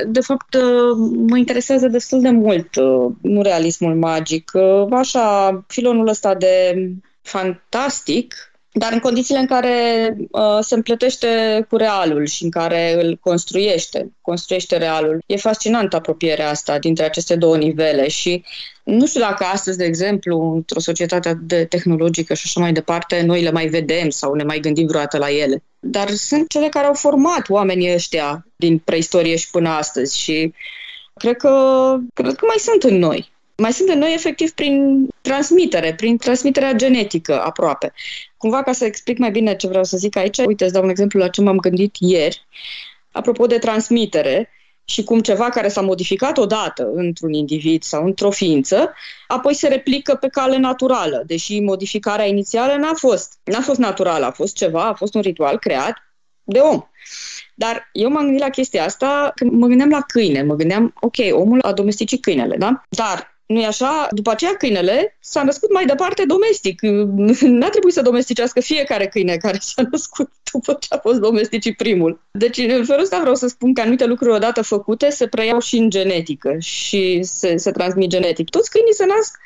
de 0.08 0.20
fapt, 0.20 0.54
uh, 0.54 0.98
mă 1.28 1.38
interesează 1.38 1.88
destul 1.88 2.22
de 2.22 2.30
mult 2.30 2.76
uh, 2.76 3.12
nu 3.22 3.42
realismul 3.42 3.96
magic, 3.96 4.52
uh, 4.54 4.88
așa, 4.92 5.64
filonul 5.68 6.08
ăsta 6.08 6.36
de 6.36 6.76
fantastic, 7.22 8.36
dar 8.78 8.92
în 8.92 9.00
condițiile 9.00 9.40
în 9.40 9.46
care 9.46 10.16
uh, 10.32 10.58
se 10.62 10.76
împletește 10.76 11.28
cu 11.70 11.78
realul 11.78 12.26
și 12.26 12.44
în 12.44 12.50
care 12.50 13.04
îl 13.04 13.18
construiește, 13.22 14.12
construiește 14.22 14.78
realul. 14.78 15.24
E 15.26 15.36
fascinantă 15.36 15.96
apropierea 15.96 16.50
asta 16.50 16.80
dintre 16.80 17.06
aceste 17.06 17.36
două 17.36 17.58
nivele 17.58 18.08
și 18.08 18.44
nu 18.84 19.06
știu 19.06 19.20
dacă 19.20 19.44
astăzi, 19.44 19.78
de 19.78 19.86
exemplu, 19.86 20.54
într-o 20.56 20.80
societate 20.80 21.40
de 21.42 21.66
tehnologică 21.66 22.34
și 22.34 22.44
așa 22.46 22.60
mai 22.60 22.74
departe, 22.74 23.22
noi 23.22 23.42
le 23.42 23.52
mai 23.52 23.68
vedem 23.68 24.10
sau 24.10 24.34
ne 24.34 24.44
mai 24.44 24.60
gândim 24.60 24.88
vreodată 24.88 25.18
la 25.18 25.32
ele. 25.32 25.64
Dar 25.80 26.10
sunt 26.10 26.50
cele 26.50 26.70
care 26.70 26.86
au 26.86 26.94
format 26.94 27.50
oamenii 27.50 27.94
ăștia 27.94 28.46
din 28.56 28.78
preistorie 28.78 29.36
și 29.36 29.50
până 29.50 29.70
astăzi 29.70 30.20
și 30.20 30.54
cred 31.14 31.36
că, 31.36 31.96
cred 32.14 32.36
că 32.36 32.46
mai 32.46 32.58
sunt 32.58 32.84
în 32.84 32.98
noi 32.98 33.34
mai 33.58 33.74
sunt 33.74 33.90
în 33.90 34.00
noi 34.00 34.14
efectiv 34.14 34.52
prin 34.52 35.08
transmitere, 35.22 35.94
prin 35.94 36.18
transmiterea 36.18 36.74
genetică 36.74 37.42
aproape. 37.42 37.94
Cumva 38.46 38.64
ca 38.64 38.72
să 38.72 38.86
explic 38.86 39.18
mai 39.18 39.32
bine 39.32 39.56
ce 39.56 39.68
vreau 39.68 39.84
să 39.84 39.98
zic 39.98 40.16
aici, 40.16 40.38
uite, 40.38 40.64
îți 40.64 40.74
dau 40.74 40.84
un 40.84 40.90
exemplu 40.90 41.20
la 41.20 41.28
ce 41.28 41.42
m-am 41.42 41.58
gândit 41.58 41.96
ieri, 42.00 42.46
apropo 43.12 43.46
de 43.46 43.58
transmitere 43.58 44.50
și 44.84 45.04
cum 45.04 45.20
ceva 45.20 45.50
care 45.50 45.68
s-a 45.68 45.82
modificat 45.82 46.38
odată 46.38 46.92
într-un 46.94 47.34
individ 47.34 47.84
sau 47.84 48.06
într-o 48.06 48.30
ființă, 48.30 48.94
apoi 49.28 49.54
se 49.54 49.68
replică 49.68 50.16
pe 50.16 50.28
cale 50.28 50.58
naturală, 50.58 51.24
deși 51.28 51.60
modificarea 51.60 52.26
inițială 52.26 52.76
n-a 52.76 52.94
fost, 52.94 53.34
n-a 53.44 53.62
fost 53.62 53.80
naturală, 53.80 54.26
a 54.26 54.32
fost 54.32 54.56
ceva, 54.56 54.84
a 54.84 54.94
fost 54.94 55.14
un 55.16 55.22
ritual 55.22 55.60
creat 55.60 55.98
de 56.44 56.60
om. 56.60 56.82
Dar 57.56 57.90
eu 57.92 58.10
m-am 58.10 58.24
gândit 58.24 58.42
la 58.42 58.50
chestia 58.50 58.84
asta 58.84 59.32
când 59.36 59.52
mă 59.52 59.68
gândeam 59.68 59.90
la 59.90 60.02
câine. 60.02 60.42
Mă 60.42 60.56
gândeam, 60.56 60.94
ok, 61.00 61.16
omul 61.32 61.62
a 61.62 61.74
domesticit 61.74 62.22
câinele, 62.22 62.58
da? 62.58 62.84
Dar 62.90 63.35
nu 63.46 63.60
e 63.60 63.66
așa? 63.66 64.08
După 64.12 64.32
aceea 64.32 64.54
câinele 64.54 65.18
s-a 65.20 65.44
născut 65.44 65.74
mai 65.74 65.86
departe 65.86 66.24
domestic. 66.26 66.82
N-a 67.60 67.70
trebuit 67.70 67.94
să 67.94 68.02
domesticească 68.02 68.60
fiecare 68.60 69.08
câine 69.08 69.38
care 69.38 69.58
s-a 69.62 69.84
născut 69.92 70.32
după 70.52 70.78
ce 70.80 70.88
a 70.90 70.98
fost 70.98 71.20
domesticit 71.20 71.78
primul. 71.78 72.22
Deci, 72.32 72.58
în 72.58 72.86
felul 72.86 73.04
ăsta 73.04 73.20
vreau 73.20 73.36
să 73.36 73.48
spun 73.48 73.74
că 73.74 73.82
anumite 73.82 74.06
lucruri 74.06 74.36
odată 74.36 74.62
făcute 74.62 75.10
se 75.10 75.28
preiau 75.28 75.60
și 75.60 75.78
în 75.78 75.90
genetică 75.90 76.56
și 76.60 77.20
se, 77.24 77.58
se 77.58 77.72
transmit 77.72 78.10
genetic. 78.10 78.50
Toți 78.50 78.70
câinii 78.70 78.94
se 78.94 79.06
nasc 79.06 79.38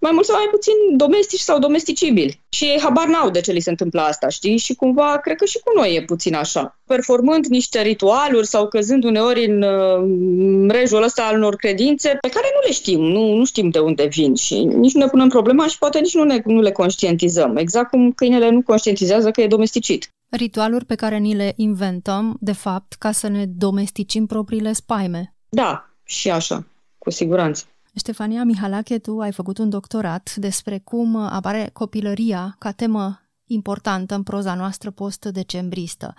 mai 0.00 0.10
mult 0.14 0.26
sau 0.26 0.36
mai 0.36 0.48
puțin 0.50 0.72
domestici 0.96 1.40
sau 1.40 1.58
domesticibili. 1.58 2.40
Și 2.48 2.64
ei 2.64 2.80
habar 2.80 3.06
n-au 3.06 3.30
de 3.30 3.40
ce 3.40 3.52
li 3.52 3.60
se 3.60 3.70
întâmplă 3.70 4.00
asta, 4.00 4.28
știi? 4.28 4.56
Și 4.56 4.74
cumva, 4.74 5.18
cred 5.18 5.36
că 5.36 5.44
și 5.44 5.58
cu 5.58 5.72
noi 5.74 5.94
e 5.94 6.02
puțin 6.02 6.34
așa. 6.34 6.78
Performând 6.86 7.46
niște 7.46 7.82
ritualuri 7.82 8.46
sau 8.46 8.68
căzând 8.68 9.04
uneori 9.04 9.46
în 9.46 9.62
uh, 9.62 10.70
rejul 10.72 11.02
ăsta 11.02 11.22
al 11.22 11.36
unor 11.36 11.56
credințe 11.56 12.08
pe 12.20 12.28
care 12.28 12.46
nu 12.54 12.66
le 12.66 12.72
știm, 12.72 13.00
nu, 13.00 13.34
nu 13.34 13.44
știm 13.44 13.70
de 13.70 13.78
unde 13.78 14.06
vin 14.06 14.34
și 14.34 14.64
nici 14.64 14.92
nu 14.92 15.00
ne 15.00 15.06
punem 15.06 15.28
problema 15.28 15.66
și 15.66 15.78
poate 15.78 15.98
nici 15.98 16.14
nu, 16.14 16.24
ne, 16.24 16.42
nu 16.44 16.60
le 16.60 16.72
conștientizăm. 16.72 17.56
Exact 17.56 17.90
cum 17.90 18.12
câinele 18.12 18.50
nu 18.50 18.62
conștientizează 18.62 19.30
că 19.30 19.40
e 19.40 19.46
domesticit. 19.46 20.08
Ritualuri 20.30 20.84
pe 20.84 20.94
care 20.94 21.18
ni 21.18 21.34
le 21.34 21.52
inventăm, 21.56 22.36
de 22.40 22.52
fapt, 22.52 22.92
ca 22.92 23.12
să 23.12 23.28
ne 23.28 23.46
domesticim 23.46 24.26
propriile 24.26 24.72
spaime. 24.72 25.34
Da, 25.48 25.90
și 26.04 26.30
așa, 26.30 26.66
cu 26.98 27.10
siguranță. 27.10 27.64
Ștefania 27.94 28.44
Mihalache, 28.44 28.98
tu 28.98 29.20
ai 29.20 29.32
făcut 29.32 29.58
un 29.58 29.68
doctorat 29.68 30.34
despre 30.36 30.78
cum 30.78 31.16
apare 31.16 31.70
copilăria 31.72 32.56
ca 32.58 32.72
temă 32.72 33.20
importantă 33.46 34.14
în 34.14 34.22
proza 34.22 34.54
noastră 34.54 34.90
post-decembristă. 34.90 36.14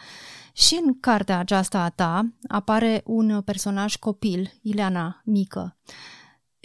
Și 0.53 0.79
în 0.85 0.99
cartea 0.99 1.37
aceasta 1.37 1.83
a 1.83 1.89
ta 1.89 2.25
apare 2.47 3.01
un 3.05 3.41
personaj 3.41 3.95
copil, 3.95 4.51
Ileana 4.61 5.21
Mică. 5.25 5.77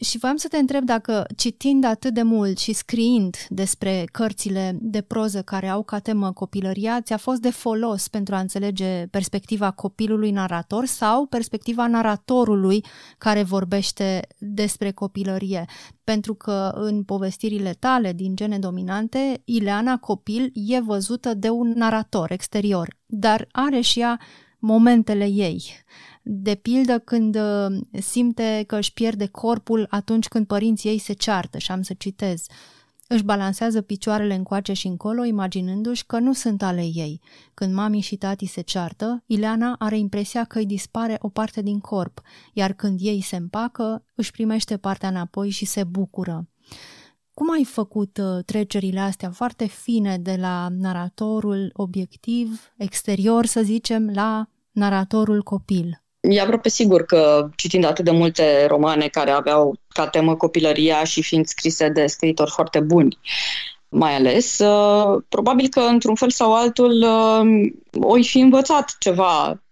Și 0.03 0.19
voiam 0.19 0.37
să 0.37 0.49
te 0.49 0.57
întreb 0.57 0.85
dacă, 0.85 1.27
citind 1.37 1.85
atât 1.85 2.15
de 2.15 2.23
mult 2.23 2.59
și 2.59 2.73
scriind 2.73 3.37
despre 3.49 4.05
cărțile 4.13 4.77
de 4.81 5.01
proză 5.01 5.43
care 5.43 5.69
au 5.69 5.83
ca 5.83 5.99
temă 5.99 6.33
copilăria, 6.33 7.01
ți-a 7.01 7.17
fost 7.17 7.41
de 7.41 7.51
folos 7.51 8.09
pentru 8.09 8.35
a 8.35 8.39
înțelege 8.39 9.07
perspectiva 9.07 9.71
copilului 9.71 10.31
narator 10.31 10.85
sau 10.85 11.27
perspectiva 11.27 11.87
naratorului 11.87 12.85
care 13.19 13.43
vorbește 13.43 14.27
despre 14.39 14.91
copilărie. 14.91 15.65
Pentru 16.05 16.35
că 16.35 16.73
în 16.75 17.03
povestirile 17.03 17.73
tale 17.73 18.13
din 18.13 18.37
gene 18.37 18.59
dominante, 18.59 19.43
Ileana 19.45 19.99
copil 19.99 20.51
e 20.55 20.81
văzută 20.81 21.35
de 21.35 21.49
un 21.49 21.73
narator 21.77 22.31
exterior, 22.31 22.97
dar 23.07 23.49
are 23.53 23.81
și 23.81 24.01
ea 24.01 24.21
momentele 24.59 25.27
ei 25.27 25.85
de 26.29 26.55
pildă 26.55 26.99
când 26.99 27.37
uh, 27.37 28.01
simte 28.01 28.65
că 28.67 28.77
își 28.77 28.93
pierde 28.93 29.27
corpul 29.27 29.87
atunci 29.91 30.29
când 30.29 30.47
părinții 30.47 30.91
ei 30.91 30.99
se 30.99 31.13
ceartă, 31.13 31.59
și 31.59 31.71
am 31.71 31.83
să 31.83 31.95
citez, 31.95 32.47
își 33.09 33.25
balansează 33.25 33.81
picioarele 33.81 34.35
încoace 34.35 34.73
și 34.73 34.87
încolo, 34.87 35.25
imaginându-și 35.25 36.07
că 36.07 36.19
nu 36.19 36.33
sunt 36.33 36.63
ale 36.63 36.83
ei. 36.83 37.21
Când 37.55 37.75
mami 37.75 38.01
și 38.01 38.17
tati 38.17 38.47
se 38.47 38.61
ceartă, 38.61 39.23
Ileana 39.27 39.77
are 39.79 39.99
impresia 39.99 40.45
că 40.45 40.59
îi 40.59 40.67
dispare 40.67 41.17
o 41.21 41.29
parte 41.29 41.63
din 41.63 41.81
corp, 41.81 42.21
iar 42.53 42.73
când 42.73 42.99
ei 43.03 43.21
se 43.21 43.37
împacă, 43.37 44.05
își 44.15 44.31
primește 44.31 44.77
partea 44.77 45.09
înapoi 45.09 45.51
și 45.51 45.65
se 45.65 45.85
bucură. 45.85 46.49
Cum 47.35 47.51
ai 47.51 47.65
făcut 47.65 48.19
uh, 48.19 48.45
trecerile 48.45 49.01
astea 49.01 49.31
foarte 49.31 49.67
fine 49.67 50.19
de 50.19 50.37
la 50.37 50.69
naratorul 50.71 51.71
obiectiv, 51.75 52.73
exterior, 52.77 53.47
să 53.47 53.63
zicem, 53.63 54.11
la 54.15 54.49
naratorul 54.71 55.43
copil? 55.43 56.01
E 56.29 56.41
aproape 56.41 56.69
sigur 56.69 57.05
că 57.05 57.49
citind 57.57 57.85
atât 57.85 58.05
de 58.05 58.11
multe 58.11 58.67
romane 58.67 59.09
care 59.09 59.31
aveau 59.31 59.77
ca 59.89 60.09
temă 60.09 60.37
copilăria 60.37 61.05
și 61.05 61.23
fiind 61.23 61.47
scrise 61.47 61.89
de 61.89 62.07
scriitori 62.07 62.51
foarte 62.51 62.81
buni, 62.81 63.19
mai 63.89 64.15
ales, 64.15 64.59
uh, 64.59 65.23
probabil 65.29 65.69
că 65.69 65.81
într-un 65.81 66.15
fel 66.15 66.31
sau 66.31 66.55
altul 66.55 67.03
uh, 67.03 67.73
oi 68.01 68.25
fi 68.25 68.39
învățat 68.39 68.97
ceva 68.99 69.63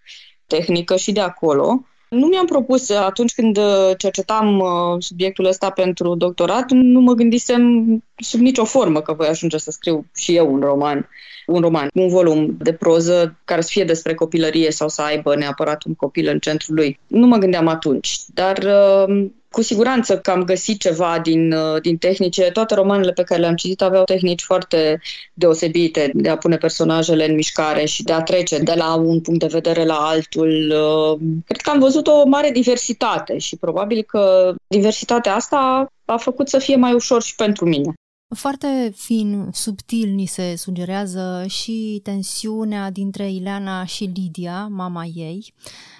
tehnică 0.46 0.96
și 0.96 1.12
de 1.12 1.20
acolo. 1.20 1.82
Nu 2.08 2.26
mi-am 2.26 2.46
propus 2.46 2.90
atunci 2.90 3.34
când 3.34 3.58
cercetam 3.96 4.58
uh, 4.58 4.68
subiectul 4.98 5.44
ăsta 5.44 5.70
pentru 5.70 6.14
doctorat, 6.14 6.70
nu 6.70 7.00
mă 7.00 7.12
gândisem 7.12 7.84
sub 8.16 8.40
nicio 8.40 8.64
formă 8.64 9.00
că 9.00 9.12
voi 9.12 9.26
ajunge 9.26 9.58
să 9.58 9.70
scriu 9.70 10.06
și 10.14 10.36
eu 10.36 10.52
un 10.52 10.60
roman 10.60 11.08
un 11.46 11.60
roman, 11.60 11.90
un 11.94 12.08
volum 12.08 12.56
de 12.58 12.72
proză 12.72 13.36
care 13.44 13.60
să 13.60 13.68
fie 13.70 13.84
despre 13.84 14.14
copilărie 14.14 14.70
sau 14.70 14.88
să 14.88 15.02
aibă 15.02 15.36
neapărat 15.36 15.84
un 15.84 15.94
copil 15.94 16.28
în 16.28 16.38
centrul 16.38 16.74
lui. 16.74 16.98
Nu 17.06 17.26
mă 17.26 17.36
gândeam 17.36 17.66
atunci, 17.66 18.18
dar 18.34 18.58
uh, 18.58 19.26
cu 19.54 19.62
siguranță 19.62 20.18
că 20.18 20.30
am 20.30 20.42
găsit 20.42 20.80
ceva 20.80 21.18
din, 21.22 21.52
uh, 21.52 21.80
din 21.80 21.96
tehnice. 21.96 22.42
Toate 22.42 22.74
romanele 22.74 23.12
pe 23.12 23.22
care 23.22 23.40
le-am 23.40 23.54
citit 23.54 23.82
aveau 23.82 24.04
tehnici 24.04 24.42
foarte 24.42 25.00
deosebite 25.34 26.10
de 26.14 26.28
a 26.28 26.36
pune 26.36 26.56
personajele 26.56 27.28
în 27.28 27.34
mișcare 27.34 27.84
și 27.84 28.02
de 28.02 28.12
a 28.12 28.22
trece 28.22 28.58
de 28.58 28.74
la 28.76 28.94
un 28.94 29.20
punct 29.20 29.40
de 29.40 29.46
vedere 29.46 29.84
la 29.84 29.94
altul. 29.94 30.72
Uh, 30.72 31.18
cred 31.46 31.60
că 31.60 31.70
am 31.70 31.78
văzut 31.78 32.06
o 32.06 32.24
mare 32.26 32.50
diversitate 32.50 33.38
și 33.38 33.56
probabil 33.56 34.02
că 34.02 34.54
diversitatea 34.66 35.34
asta 35.34 35.86
a 36.04 36.16
făcut 36.16 36.48
să 36.48 36.58
fie 36.58 36.76
mai 36.76 36.92
ușor 36.92 37.22
și 37.22 37.34
pentru 37.34 37.64
mine. 37.64 37.92
Foarte 38.34 38.92
fin, 38.96 39.48
subtil 39.52 40.08
ni 40.08 40.26
se 40.26 40.56
sugerează 40.56 41.44
și 41.48 42.00
tensiunea 42.02 42.90
dintre 42.90 43.30
Ileana 43.30 43.84
și 43.84 44.10
Lidia, 44.14 44.66
mama 44.70 45.04
ei. 45.14 45.54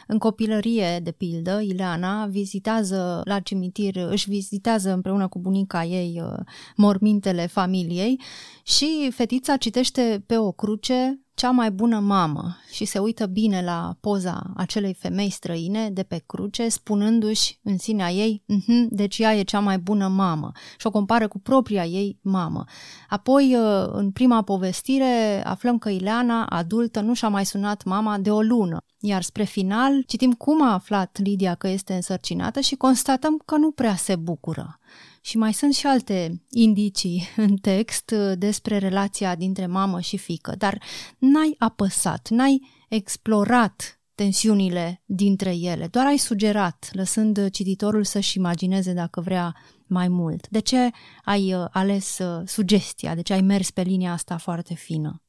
În 0.06 0.18
copilărie, 0.18 1.00
de 1.02 1.12
pildă, 1.12 1.60
Ileana 1.60 2.26
vizitează 2.26 3.20
la 3.24 3.40
cimitir, 3.40 3.96
își 3.96 4.28
vizitează 4.28 4.92
împreună 4.92 5.28
cu 5.28 5.38
bunica 5.38 5.84
ei 5.84 6.22
uh, 6.24 6.38
mormintele 6.76 7.46
familiei 7.46 8.20
și 8.62 9.10
fetița 9.14 9.56
citește 9.56 10.22
pe 10.26 10.36
o 10.36 10.52
cruce 10.52 11.23
cea 11.34 11.50
mai 11.50 11.70
bună 11.70 11.98
mamă 11.98 12.56
și 12.72 12.84
se 12.84 12.98
uită 12.98 13.26
bine 13.26 13.62
la 13.62 13.96
poza 14.00 14.42
acelei 14.56 14.94
femei 14.94 15.30
străine 15.30 15.90
de 15.90 16.02
pe 16.02 16.22
cruce, 16.26 16.68
spunându-și 16.68 17.58
în 17.62 17.78
sinea 17.78 18.10
ei, 18.10 18.42
mm-hmm, 18.52 18.88
deci 18.88 19.18
ea 19.18 19.34
e 19.34 19.42
cea 19.42 19.60
mai 19.60 19.78
bună 19.78 20.08
mamă 20.08 20.52
și 20.78 20.86
o 20.86 20.90
compară 20.90 21.28
cu 21.28 21.38
propria 21.38 21.84
ei 21.84 22.18
mamă. 22.22 22.64
Apoi, 23.08 23.56
uh, 23.56 23.86
în 23.92 24.10
prima 24.10 24.42
povestire, 24.42 25.42
aflăm 25.44 25.78
că 25.78 25.88
Ileana, 25.88 26.46
adultă, 26.46 27.00
nu 27.00 27.14
și-a 27.14 27.28
mai 27.28 27.46
sunat 27.46 27.84
mama 27.84 28.18
de 28.18 28.30
o 28.30 28.40
lună, 28.40 28.84
iar 29.00 29.22
spre 29.22 29.44
final 29.44 30.02
citim 30.06 30.32
cum 30.32 30.62
a 30.62 30.72
aflat 30.72 31.18
Lidia 31.22 31.54
că 31.54 31.68
este 31.68 31.94
însărcinată 31.94 32.60
și 32.60 32.74
constatăm 32.74 33.42
că 33.44 33.56
nu 33.56 33.70
prea 33.70 33.94
se 33.94 34.16
bucură. 34.16 34.78
Și 35.26 35.36
mai 35.36 35.54
sunt 35.54 35.74
și 35.74 35.86
alte 35.86 36.42
indicii 36.50 37.28
în 37.36 37.56
text 37.56 38.10
uh, 38.10 38.32
despre 38.38 38.78
relația 38.78 39.34
dintre 39.34 39.66
mamă 39.66 40.00
și 40.00 40.16
fică, 40.16 40.54
dar 40.58 40.82
n-ai 41.18 41.54
apăsat, 41.58 42.28
n-ai 42.28 42.60
explorat 42.88 44.00
tensiunile 44.14 45.02
dintre 45.04 45.54
ele. 45.56 45.86
Doar 45.86 46.06
ai 46.06 46.16
sugerat, 46.16 46.88
lăsând 46.92 47.50
cititorul 47.50 48.04
să-și 48.04 48.36
imagineze 48.36 48.92
dacă 48.92 49.20
vrea 49.20 49.56
mai 49.86 50.08
mult. 50.08 50.48
De 50.48 50.58
ce 50.58 50.90
ai 51.24 51.54
uh, 51.54 51.64
ales 51.70 52.18
uh, 52.18 52.42
sugestia? 52.46 53.14
De 53.14 53.22
ce 53.22 53.32
ai 53.32 53.40
mers 53.40 53.70
pe 53.70 53.82
linia 53.82 54.12
asta 54.12 54.36
foarte 54.36 54.74
fină? 54.74 55.22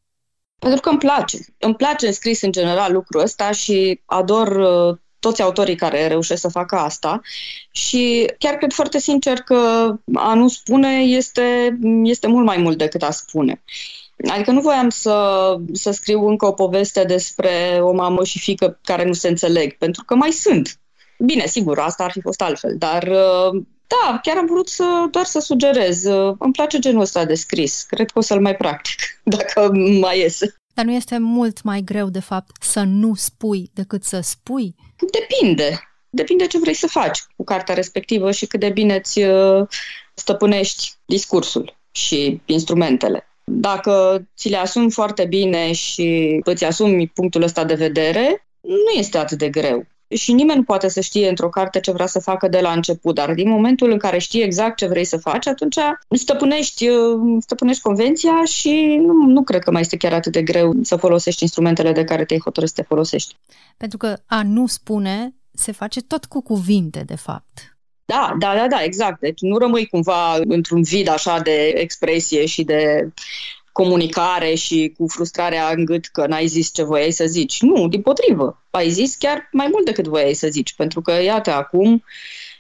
Pentru 0.59 0.79
că 0.79 0.89
îmi 0.89 0.99
place. 0.99 1.37
Îmi 1.57 1.75
place 1.75 2.07
în 2.07 2.13
scris 2.13 2.41
în 2.41 2.51
general 2.51 2.93
lucrul 2.93 3.21
ăsta 3.21 3.51
și 3.51 4.01
ador 4.05 4.47
uh, 4.55 4.97
toți 5.25 5.41
autorii 5.41 5.75
care 5.75 6.07
reușesc 6.07 6.41
să 6.41 6.47
facă 6.47 6.75
asta 6.75 7.21
și 7.71 8.31
chiar 8.39 8.53
cred 8.53 8.73
foarte 8.73 8.99
sincer 8.99 9.39
că 9.39 9.91
a 10.13 10.33
nu 10.33 10.47
spune 10.47 10.89
este, 10.89 11.77
este 12.03 12.27
mult 12.27 12.45
mai 12.45 12.57
mult 12.57 12.77
decât 12.77 13.01
a 13.01 13.11
spune. 13.11 13.63
Adică 14.27 14.51
nu 14.51 14.61
voiam 14.61 14.89
să, 14.89 15.15
să 15.73 15.91
scriu 15.91 16.27
încă 16.27 16.45
o 16.45 16.51
poveste 16.51 17.03
despre 17.03 17.79
o 17.81 17.91
mamă 17.91 18.23
și 18.23 18.39
fică 18.39 18.79
care 18.83 19.05
nu 19.05 19.13
se 19.13 19.27
înțeleg, 19.27 19.77
pentru 19.77 20.03
că 20.03 20.15
mai 20.15 20.31
sunt. 20.31 20.79
Bine, 21.19 21.45
sigur, 21.45 21.79
asta 21.79 22.03
ar 22.03 22.11
fi 22.11 22.21
fost 22.21 22.41
altfel, 22.41 22.75
dar 22.77 23.03
uh, 23.03 23.61
da, 23.87 24.19
chiar 24.23 24.37
am 24.37 24.45
vrut 24.45 24.69
să, 24.69 25.07
doar 25.11 25.25
să 25.25 25.39
sugerez. 25.39 26.05
Uh, 26.05 26.35
îmi 26.39 26.53
place 26.53 26.79
genul 26.79 27.01
ăsta 27.01 27.25
de 27.25 27.35
scris. 27.35 27.83
Cred 27.83 28.11
că 28.11 28.19
o 28.19 28.21
să-l 28.21 28.41
mai 28.41 28.55
practic, 28.55 28.99
dacă 29.35 29.71
mai 29.99 30.19
iese. 30.19 30.55
Dar 30.75 30.85
nu 30.85 30.91
este 30.91 31.17
mult 31.17 31.63
mai 31.63 31.81
greu, 31.81 32.09
de 32.09 32.19
fapt, 32.19 32.63
să 32.63 32.83
nu 32.83 33.13
spui 33.13 33.69
decât 33.73 34.03
să 34.03 34.19
spui? 34.19 34.75
Depinde. 35.11 35.79
Depinde 36.09 36.47
ce 36.47 36.59
vrei 36.59 36.73
să 36.73 36.87
faci 36.87 37.19
cu 37.35 37.43
cartea 37.43 37.75
respectivă 37.75 38.31
și 38.31 38.45
cât 38.45 38.59
de 38.59 38.69
bine 38.69 38.95
îți 38.95 39.21
uh, 39.21 39.67
stăpânești 40.13 40.93
discursul 41.05 41.77
și 41.91 42.41
instrumentele. 42.45 43.27
Dacă 43.43 44.25
ți 44.37 44.49
le 44.49 44.57
asumi 44.57 44.91
foarte 44.91 45.25
bine 45.25 45.71
și 45.71 46.39
îți 46.43 46.65
asumi 46.65 47.07
punctul 47.07 47.41
ăsta 47.41 47.63
de 47.63 47.73
vedere, 47.73 48.47
nu 48.61 48.99
este 48.99 49.17
atât 49.17 49.37
de 49.37 49.49
greu. 49.49 49.85
Și 50.07 50.33
nimeni 50.33 50.57
nu 50.57 50.63
poate 50.63 50.87
să 50.87 51.01
știe 51.01 51.29
într-o 51.29 51.49
carte 51.49 51.79
ce 51.79 51.91
vrea 51.91 52.05
să 52.05 52.19
facă 52.19 52.47
de 52.47 52.59
la 52.59 52.71
început, 52.71 53.15
dar 53.15 53.33
din 53.33 53.49
momentul 53.49 53.91
în 53.91 53.97
care 53.97 54.17
știi 54.17 54.41
exact 54.41 54.77
ce 54.77 54.87
vrei 54.87 55.05
să 55.05 55.17
faci, 55.17 55.47
atunci 55.47 55.77
stăpânești, 56.09 56.87
stăpânești 57.39 57.81
convenția 57.81 58.43
și 58.43 58.99
nu, 59.05 59.13
nu 59.13 59.43
cred 59.43 59.63
că 59.63 59.71
mai 59.71 59.81
este 59.81 59.97
chiar 59.97 60.13
atât 60.13 60.31
de 60.31 60.43
greu 60.43 60.73
să 60.81 60.95
folosești 60.95 61.43
instrumentele 61.43 61.91
de 61.91 62.03
care 62.03 62.25
te-ai 62.25 62.41
hotărât 62.43 62.69
să 62.69 62.75
te 62.75 62.87
folosești. 62.87 63.35
Pentru 63.77 63.97
că 63.97 64.17
a 64.25 64.43
nu 64.43 64.67
spune 64.67 65.33
se 65.51 65.71
face 65.71 66.01
tot 66.01 66.25
cu 66.25 66.41
cuvinte, 66.41 67.03
de 67.05 67.15
fapt. 67.15 67.77
Da, 68.05 68.35
da, 68.39 68.55
da, 68.55 68.67
da, 68.67 68.83
exact. 68.83 69.19
Deci 69.19 69.39
nu 69.39 69.57
rămâi 69.57 69.87
cumva 69.87 70.37
într-un 70.47 70.81
vid 70.81 71.07
așa 71.07 71.39
de 71.39 71.73
expresie 71.75 72.45
și 72.45 72.63
de 72.63 73.09
comunicare 73.81 74.53
și 74.53 74.93
cu 74.97 75.07
frustrarea 75.07 75.69
în 75.75 75.85
gât 75.85 76.05
că 76.05 76.27
n-ai 76.27 76.47
zis 76.47 76.71
ce 76.71 76.83
voiai 76.83 77.11
să 77.11 77.25
zici. 77.25 77.61
Nu, 77.61 77.87
din 77.87 78.01
potrivă. 78.01 78.63
Ai 78.69 78.89
zis 78.89 79.15
chiar 79.15 79.49
mai 79.51 79.67
mult 79.71 79.85
decât 79.85 80.07
voiai 80.07 80.33
să 80.33 80.47
zici, 80.47 80.73
pentru 80.75 81.01
că, 81.01 81.11
iată, 81.11 81.53
acum 81.53 82.03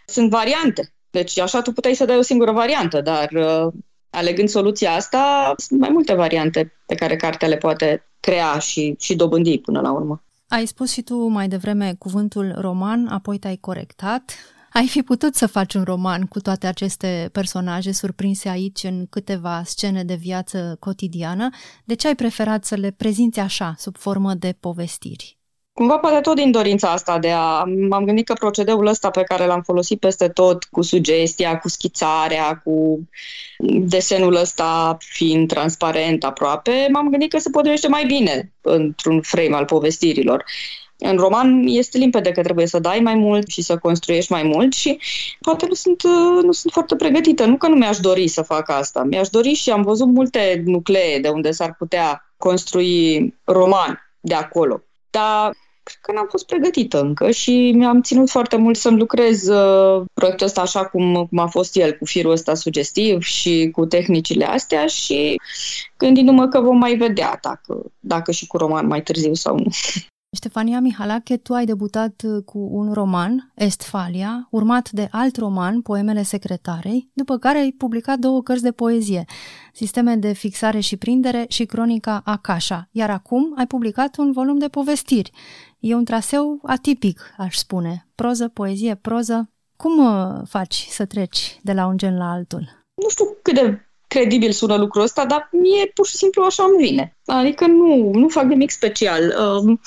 sunt 0.05 0.29
variante. 0.29 0.93
Deci 1.09 1.39
așa 1.39 1.61
tu 1.61 1.71
puteai 1.71 1.93
să 1.93 2.05
dai 2.05 2.17
o 2.17 2.21
singură 2.21 2.51
variantă, 2.51 3.01
dar 3.01 3.29
uh, 3.31 3.73
alegând 4.09 4.49
soluția 4.49 4.93
asta, 4.93 5.53
sunt 5.57 5.79
mai 5.79 5.89
multe 5.89 6.13
variante 6.13 6.73
pe 6.85 6.95
care 6.95 7.15
cartea 7.15 7.47
le 7.47 7.57
poate 7.57 8.07
crea 8.19 8.57
și, 8.57 8.95
și 8.99 9.15
dobândi 9.15 9.57
până 9.57 9.81
la 9.81 9.91
urmă. 9.91 10.23
Ai 10.47 10.65
spus 10.65 10.91
și 10.91 11.01
tu 11.01 11.27
mai 11.27 11.47
devreme 11.47 11.95
cuvântul 11.99 12.55
roman, 12.57 13.07
apoi 13.07 13.37
te-ai 13.37 13.57
corectat. 13.61 14.35
Ai 14.77 14.87
fi 14.87 15.01
putut 15.01 15.35
să 15.35 15.47
faci 15.47 15.73
un 15.73 15.83
roman 15.83 16.25
cu 16.25 16.39
toate 16.39 16.67
aceste 16.67 17.29
personaje 17.31 17.91
surprinse 17.91 18.49
aici 18.49 18.83
în 18.83 19.05
câteva 19.09 19.61
scene 19.65 20.03
de 20.03 20.13
viață 20.13 20.77
cotidiană. 20.79 21.49
De 21.85 21.93
ce 21.93 22.07
ai 22.07 22.15
preferat 22.15 22.65
să 22.65 22.75
le 22.75 22.91
prezinți 22.91 23.39
așa, 23.39 23.75
sub 23.77 23.97
formă 23.97 24.33
de 24.33 24.55
povestiri? 24.59 25.37
Cumva 25.73 25.97
poate 25.97 26.21
tot 26.21 26.35
din 26.35 26.51
dorința 26.51 26.91
asta 26.91 27.19
de 27.19 27.31
a... 27.31 27.63
M-am 27.89 28.05
gândit 28.05 28.25
că 28.25 28.33
procedeul 28.33 28.85
ăsta 28.85 29.09
pe 29.09 29.23
care 29.23 29.45
l-am 29.45 29.61
folosit 29.61 29.99
peste 29.99 30.29
tot, 30.29 30.63
cu 30.63 30.81
sugestia, 30.81 31.59
cu 31.59 31.69
schițarea, 31.69 32.61
cu 32.63 33.07
desenul 33.79 34.35
ăsta 34.35 34.97
fiind 34.99 35.47
transparent 35.47 36.23
aproape, 36.23 36.87
m-am 36.91 37.09
gândit 37.09 37.31
că 37.31 37.37
se 37.37 37.49
potrivește 37.49 37.87
mai 37.87 38.05
bine 38.05 38.53
într-un 38.61 39.21
frame 39.21 39.55
al 39.55 39.65
povestirilor. 39.65 40.45
În 40.97 41.17
roman 41.17 41.63
este 41.67 41.97
limpede 41.97 42.31
că 42.31 42.41
trebuie 42.41 42.67
să 42.67 42.79
dai 42.79 42.99
mai 42.99 43.15
mult 43.15 43.47
și 43.47 43.61
să 43.61 43.77
construiești 43.77 44.31
mai 44.31 44.43
mult 44.43 44.73
și 44.73 44.99
poate 45.41 45.65
nu 45.67 45.73
sunt, 45.73 46.03
nu 46.43 46.51
sunt 46.51 46.73
foarte 46.73 46.95
pregătită. 46.95 47.45
Nu 47.45 47.57
că 47.57 47.67
nu 47.67 47.75
mi-aș 47.75 47.97
dori 47.97 48.27
să 48.27 48.41
fac 48.41 48.69
asta. 48.69 49.03
Mi-aș 49.03 49.29
dori 49.29 49.53
și 49.53 49.69
am 49.69 49.81
văzut 49.81 50.07
multe 50.07 50.61
nuclee 50.65 51.19
de 51.19 51.27
unde 51.27 51.51
s-ar 51.51 51.75
putea 51.77 52.33
construi 52.37 53.33
roman 53.43 53.99
de 54.19 54.33
acolo. 54.33 54.81
Dar 55.09 55.55
cred 55.83 55.97
că 56.01 56.11
n-am 56.11 56.27
fost 56.29 56.45
pregătită 56.45 57.01
încă 57.01 57.31
și 57.31 57.71
mi-am 57.75 58.01
ținut 58.01 58.29
foarte 58.29 58.55
mult 58.55 58.77
să-mi 58.77 58.97
lucrez 58.97 59.47
uh, 59.47 60.05
proiectul 60.13 60.45
ăsta 60.45 60.61
așa 60.61 60.85
cum, 60.85 61.25
cum 61.29 61.37
a 61.37 61.47
fost 61.47 61.75
el, 61.75 61.97
cu 61.97 62.05
firul 62.05 62.31
ăsta 62.31 62.53
sugestiv 62.53 63.21
și 63.21 63.69
cu 63.71 63.85
tehnicile 63.85 64.45
astea 64.45 64.85
și 64.85 65.41
gândindu-mă 65.97 66.47
că 66.47 66.59
vom 66.59 66.77
mai 66.77 66.95
vedea 66.95 67.39
dacă, 67.41 67.91
dacă 67.99 68.31
și 68.31 68.47
cu 68.47 68.57
roman 68.57 68.87
mai 68.87 69.01
târziu 69.01 69.33
sau 69.33 69.57
nu. 69.57 69.69
Ștefania 70.35 70.79
Mihalache, 70.79 71.37
tu 71.37 71.53
ai 71.53 71.65
debutat 71.65 72.21
uh, 72.25 72.43
cu 72.43 72.67
un 72.71 72.93
roman, 72.93 73.51
Estfalia, 73.55 74.47
urmat 74.51 74.91
de 74.91 75.07
alt 75.11 75.37
roman, 75.37 75.81
Poemele 75.81 76.23
secretarei, 76.23 77.09
după 77.13 77.37
care 77.37 77.57
ai 77.57 77.71
publicat 77.71 78.17
două 78.19 78.41
cărți 78.41 78.63
de 78.63 78.71
poezie, 78.71 79.25
Sisteme 79.73 80.15
de 80.15 80.33
fixare 80.33 80.79
și 80.79 80.97
prindere 80.97 81.45
și 81.47 81.65
Cronica 81.65 82.21
Akasha, 82.25 82.89
iar 82.91 83.09
acum 83.09 83.53
ai 83.57 83.67
publicat 83.67 84.17
un 84.17 84.31
volum 84.31 84.57
de 84.57 84.67
povestiri. 84.67 85.31
E 85.79 85.95
un 85.95 86.05
traseu 86.05 86.59
atipic, 86.63 87.33
aș 87.37 87.55
spune. 87.55 88.07
Proză, 88.15 88.47
poezie, 88.47 88.95
proză. 88.95 89.49
Cum 89.75 90.05
uh, 90.05 90.41
faci 90.47 90.87
să 90.89 91.05
treci 91.05 91.59
de 91.61 91.73
la 91.73 91.85
un 91.85 91.97
gen 91.97 92.17
la 92.17 92.31
altul? 92.31 92.85
Nu 92.95 93.09
știu 93.09 93.25
cât 93.41 93.53
de 93.53 93.85
credibil 94.15 94.51
sună 94.51 94.75
lucrul 94.75 95.03
ăsta, 95.03 95.25
dar 95.25 95.49
mie 95.51 95.85
pur 95.93 96.07
și 96.07 96.15
simplu 96.15 96.43
așa 96.43 96.63
îmi 96.63 96.87
vine. 96.87 97.15
Adică 97.25 97.65
nu, 97.65 98.11
nu 98.13 98.27
fac 98.27 98.43
nimic 98.43 98.69
special. 98.69 99.23
Uh, 99.23 99.77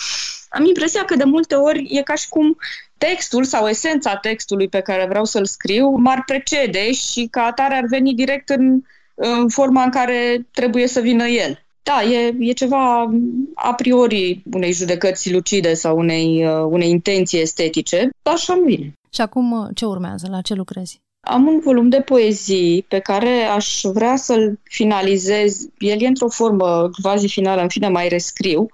am 0.49 0.65
impresia 0.65 1.05
că 1.05 1.17
de 1.17 1.25
multe 1.25 1.55
ori 1.55 1.87
e 1.91 2.03
ca 2.03 2.15
și 2.15 2.29
cum 2.29 2.57
textul 2.99 3.45
sau 3.45 3.69
esența 3.69 4.17
textului 4.17 4.69
pe 4.69 4.81
care 4.81 5.07
vreau 5.09 5.25
să-l 5.25 5.47
scriu 5.47 5.89
m-ar 5.89 6.23
precede 6.27 6.93
și 6.93 7.29
ca 7.31 7.43
atare 7.43 7.75
ar 7.75 7.85
veni 7.89 8.15
direct 8.15 8.49
în, 8.49 8.81
în 9.15 9.49
forma 9.49 9.83
în 9.83 9.91
care 9.91 10.47
trebuie 10.53 10.87
să 10.87 11.01
vină 11.01 11.27
el. 11.27 11.63
Da, 11.83 12.03
e, 12.03 12.37
e 12.39 12.53
ceva 12.53 13.11
a 13.55 13.75
priori 13.75 14.43
unei 14.53 14.73
judecăți 14.73 15.33
lucide 15.33 15.75
sau 15.75 15.99
unei, 15.99 16.47
uh, 16.47 16.67
unei 16.71 16.91
intenții 16.91 17.41
estetice, 17.41 18.09
dar 18.23 18.35
așa 18.35 18.53
îmi 18.53 18.65
vine. 18.65 18.93
Și 19.11 19.21
acum 19.21 19.53
uh, 19.53 19.69
ce 19.75 19.85
urmează? 19.85 20.27
La 20.31 20.41
ce 20.41 20.55
lucrezi? 20.55 21.01
Am 21.31 21.47
un 21.47 21.61
volum 21.61 21.89
de 21.89 22.01
poezii 22.01 22.85
pe 22.89 22.99
care 22.99 23.43
aș 23.43 23.81
vrea 23.83 24.17
să-l 24.17 24.59
finalizez. 24.63 25.69
El 25.79 26.03
e 26.03 26.07
într-o 26.07 26.29
formă 26.29 26.91
quasi 27.03 27.29
finală, 27.29 27.63
în 27.63 27.69
fine 27.69 27.89
mai 27.89 28.09
rescriu, 28.09 28.69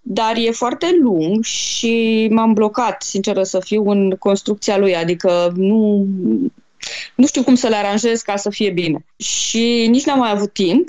dar 0.00 0.36
e 0.36 0.50
foarte 0.50 0.98
lung 1.00 1.44
și 1.44 2.26
m-am 2.30 2.52
blocat, 2.52 3.02
sinceră 3.02 3.42
să 3.42 3.60
fiu, 3.60 3.90
în 3.90 4.10
construcția 4.10 4.78
lui, 4.78 4.96
adică 4.96 5.52
nu, 5.56 6.06
nu 7.14 7.26
știu 7.26 7.42
cum 7.42 7.54
să 7.54 7.68
le 7.68 7.76
aranjez 7.76 8.20
ca 8.20 8.36
să 8.36 8.50
fie 8.50 8.70
bine. 8.70 9.04
Și 9.16 9.86
nici 9.90 10.04
n-am 10.04 10.18
mai 10.18 10.30
avut 10.30 10.52
timp, 10.52 10.88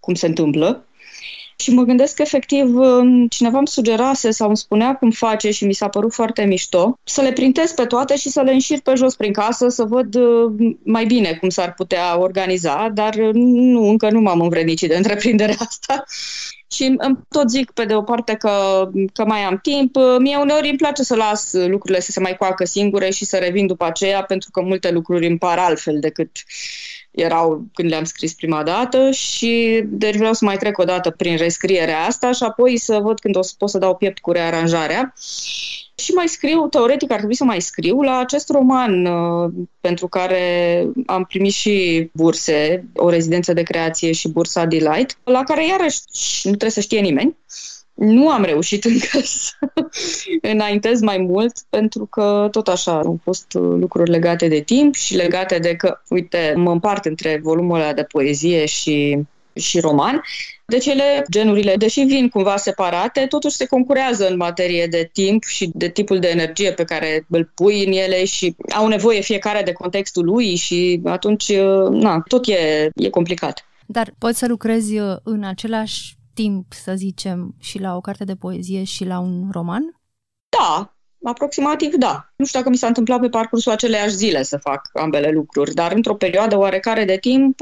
cum 0.00 0.14
se 0.14 0.26
întâmplă, 0.26 0.87
și 1.60 1.70
mă 1.70 1.82
gândesc 1.82 2.14
că, 2.14 2.22
efectiv, 2.22 2.74
cineva 3.28 3.58
îmi 3.58 3.68
sugerase 3.68 4.30
sau 4.30 4.46
îmi 4.46 4.56
spunea 4.56 4.94
cum 4.94 5.10
face 5.10 5.50
și 5.50 5.64
mi 5.64 5.72
s-a 5.72 5.88
părut 5.88 6.12
foarte 6.12 6.44
mișto, 6.44 6.98
să 7.04 7.20
le 7.22 7.32
printez 7.32 7.72
pe 7.72 7.84
toate 7.84 8.16
și 8.16 8.28
să 8.28 8.40
le 8.40 8.52
înșir 8.52 8.80
pe 8.80 8.92
jos 8.94 9.14
prin 9.14 9.32
casă, 9.32 9.68
să 9.68 9.84
văd 9.84 10.14
uh, 10.14 10.74
mai 10.82 11.04
bine 11.04 11.36
cum 11.40 11.48
s-ar 11.48 11.74
putea 11.74 12.18
organiza, 12.18 12.88
dar 12.94 13.14
uh, 13.14 13.30
nu, 13.32 13.88
încă 13.88 14.10
nu 14.10 14.20
m-am 14.20 14.40
învrednicit 14.40 14.88
de 14.88 14.96
întreprinderea 14.96 15.56
asta. 15.68 16.04
Și 16.70 16.84
îmi 16.84 17.18
tot 17.28 17.50
zic 17.50 17.70
pe 17.70 17.84
de 17.84 17.94
o 17.94 18.02
parte 18.02 18.34
că, 18.34 18.88
că 19.12 19.24
mai 19.24 19.40
am 19.40 19.58
timp. 19.62 19.96
Mie 20.18 20.36
uneori 20.36 20.68
îmi 20.68 20.78
place 20.78 21.02
să 21.02 21.14
las 21.14 21.52
lucrurile 21.52 22.00
să 22.00 22.10
se 22.10 22.20
mai 22.20 22.36
coacă 22.36 22.64
singure 22.64 23.10
și 23.10 23.24
să 23.24 23.36
revin 23.36 23.66
după 23.66 23.84
aceea, 23.84 24.22
pentru 24.22 24.50
că 24.50 24.60
multe 24.60 24.90
lucruri 24.90 25.26
îmi 25.26 25.38
par 25.38 25.58
altfel 25.58 26.00
decât 26.00 26.30
erau 27.10 27.64
când 27.72 27.88
le-am 27.88 28.04
scris 28.04 28.34
prima 28.34 28.62
dată 28.62 29.10
și 29.10 29.82
deci 29.84 30.16
vreau 30.16 30.32
să 30.32 30.44
mai 30.44 30.56
trec 30.56 30.78
o 30.78 30.84
dată 30.84 31.10
prin 31.10 31.36
rescrierea 31.36 32.04
asta 32.04 32.32
și 32.32 32.42
apoi 32.42 32.76
să 32.76 32.98
văd 33.02 33.18
când 33.18 33.36
o 33.36 33.42
să 33.42 33.54
pot 33.58 33.68
să 33.68 33.78
dau 33.78 33.96
piept 33.96 34.18
cu 34.18 34.32
rearanjarea. 34.32 35.14
Și 35.94 36.12
mai 36.12 36.28
scriu, 36.28 36.68
teoretic 36.68 37.10
ar 37.10 37.16
trebui 37.16 37.34
să 37.34 37.44
mai 37.44 37.60
scriu 37.60 38.00
la 38.00 38.18
acest 38.18 38.50
roman 38.50 39.06
uh, 39.06 39.50
pentru 39.80 40.08
care 40.08 40.86
am 41.06 41.24
primit 41.24 41.52
și 41.52 42.08
burse, 42.12 42.84
o 42.94 43.08
rezidență 43.08 43.52
de 43.52 43.62
creație 43.62 44.12
și 44.12 44.28
bursa 44.28 44.64
Delight, 44.64 45.18
la 45.24 45.42
care 45.42 45.66
iarăși 45.66 46.00
nu 46.42 46.50
trebuie 46.50 46.70
să 46.70 46.80
știe 46.80 47.00
nimeni. 47.00 47.36
Nu 47.98 48.30
am 48.30 48.42
reușit 48.42 48.84
încă 48.84 49.18
să 49.44 49.52
înaintez 50.42 51.00
mai 51.00 51.18
mult 51.18 51.52
pentru 51.68 52.06
că 52.06 52.48
tot 52.50 52.68
așa 52.68 52.98
au 52.98 53.20
fost 53.22 53.52
lucruri 53.54 54.10
legate 54.10 54.48
de 54.48 54.60
timp 54.60 54.94
și 54.94 55.16
legate 55.16 55.58
de 55.58 55.74
că, 55.74 56.00
uite, 56.08 56.52
mă 56.56 56.70
împart 56.70 57.04
între 57.04 57.40
volumul 57.42 57.80
ăla 57.80 57.92
de 57.92 58.02
poezie 58.02 58.66
și 58.66 59.18
și 59.58 59.80
roman. 59.80 60.22
Deci 60.66 60.86
ele, 60.86 61.24
genurile, 61.30 61.74
deși 61.76 62.00
vin 62.00 62.28
cumva 62.28 62.56
separate, 62.56 63.26
totuși 63.26 63.56
se 63.56 63.66
concurează 63.66 64.28
în 64.28 64.36
materie 64.36 64.86
de 64.86 65.10
timp 65.12 65.44
și 65.44 65.70
de 65.74 65.88
tipul 65.88 66.18
de 66.18 66.28
energie 66.28 66.72
pe 66.72 66.84
care 66.84 67.26
îl 67.28 67.50
pui 67.54 67.86
în 67.86 67.92
ele 67.92 68.24
și 68.24 68.56
au 68.74 68.88
nevoie 68.88 69.20
fiecare 69.20 69.62
de 69.62 69.72
contextul 69.72 70.24
lui 70.24 70.54
și 70.54 71.00
atunci, 71.04 71.52
na, 71.90 72.22
tot 72.28 72.48
e, 72.48 72.90
e 72.94 73.08
complicat. 73.10 73.64
Dar 73.86 74.14
poți 74.18 74.38
să 74.38 74.46
lucrezi 74.46 74.94
în 75.22 75.44
același 75.44 76.17
timp, 76.42 76.72
să 76.72 76.92
zicem, 76.94 77.54
și 77.60 77.78
la 77.78 77.96
o 77.96 78.00
carte 78.00 78.24
de 78.24 78.34
poezie 78.34 78.84
și 78.84 79.04
la 79.04 79.18
un 79.18 79.48
roman? 79.50 80.00
Da, 80.58 80.94
aproximativ 81.22 81.94
da. 81.94 82.32
Nu 82.36 82.44
știu 82.44 82.58
dacă 82.58 82.70
mi 82.70 82.76
s-a 82.76 82.86
întâmplat 82.86 83.20
pe 83.20 83.28
parcursul 83.28 83.72
aceleiași 83.72 84.14
zile 84.14 84.42
să 84.42 84.56
fac 84.56 84.90
ambele 84.92 85.30
lucruri, 85.30 85.74
dar 85.74 85.92
într-o 85.92 86.14
perioadă 86.14 86.56
oarecare 86.58 87.04
de 87.04 87.16
timp, 87.16 87.60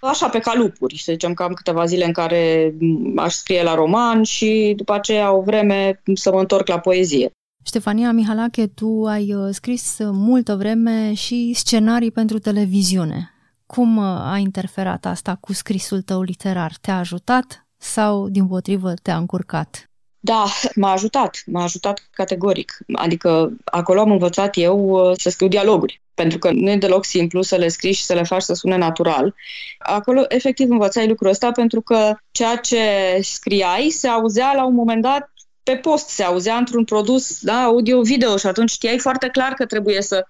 așa 0.00 0.28
pe 0.28 0.38
calupuri. 0.38 0.98
Să 0.98 1.12
zicem 1.12 1.34
că 1.34 1.42
am 1.42 1.52
câteva 1.52 1.84
zile 1.84 2.04
în 2.04 2.12
care 2.12 2.74
aș 3.16 3.32
scrie 3.34 3.62
la 3.62 3.74
roman 3.74 4.22
și 4.22 4.72
după 4.76 4.92
aceea 4.92 5.32
o 5.32 5.42
vreme 5.42 6.02
să 6.14 6.32
mă 6.32 6.40
întorc 6.40 6.66
la 6.68 6.78
poezie. 6.78 7.30
Ștefania 7.64 8.12
Mihalache, 8.12 8.66
tu 8.66 9.04
ai 9.06 9.34
uh, 9.34 9.48
scris 9.50 9.96
multă 10.00 10.54
vreme 10.54 11.14
și 11.14 11.52
scenarii 11.54 12.10
pentru 12.10 12.38
televiziune. 12.38 13.34
Cum 13.74 13.96
uh, 13.96 14.04
a 14.04 14.36
interferat 14.36 15.04
asta 15.04 15.36
cu 15.40 15.52
scrisul 15.52 16.02
tău 16.02 16.22
literar? 16.22 16.72
Te-a 16.80 16.98
ajutat 16.98 17.66
sau, 17.76 18.28
din 18.28 18.46
potrivă, 18.46 18.94
te-a 19.02 19.16
încurcat? 19.16 19.90
Da, 20.20 20.44
m-a 20.74 20.92
ajutat, 20.92 21.42
m-a 21.46 21.62
ajutat 21.62 22.08
categoric. 22.10 22.78
Adică 22.92 23.52
acolo 23.64 24.00
am 24.00 24.10
învățat 24.10 24.56
eu 24.56 24.78
uh, 24.78 25.18
să 25.18 25.30
scriu 25.30 25.48
dialoguri, 25.48 26.02
pentru 26.14 26.38
că 26.38 26.50
nu 26.50 26.70
e 26.70 26.76
deloc 26.76 27.04
simplu 27.04 27.42
să 27.42 27.56
le 27.56 27.68
scrii 27.68 27.92
și 27.92 28.04
să 28.04 28.14
le 28.14 28.22
faci 28.22 28.42
să 28.42 28.54
sune 28.54 28.76
natural. 28.76 29.34
Acolo 29.78 30.24
efectiv 30.28 30.70
învățai 30.70 31.08
lucrul 31.08 31.30
ăsta 31.30 31.52
pentru 31.52 31.80
că 31.80 32.16
ceea 32.30 32.56
ce 32.56 32.80
scriai 33.22 33.88
se 33.88 34.08
auzea 34.08 34.52
la 34.54 34.64
un 34.64 34.74
moment 34.74 35.02
dat 35.02 35.30
pe 35.62 35.76
post, 35.76 36.08
se 36.08 36.22
auzea 36.22 36.56
într-un 36.56 36.84
produs 36.84 37.40
da, 37.40 37.62
audio-video 37.62 38.36
și 38.36 38.46
atunci 38.46 38.70
știai 38.70 38.98
foarte 38.98 39.28
clar 39.28 39.52
că 39.52 39.66
trebuie 39.66 40.02
să, 40.02 40.26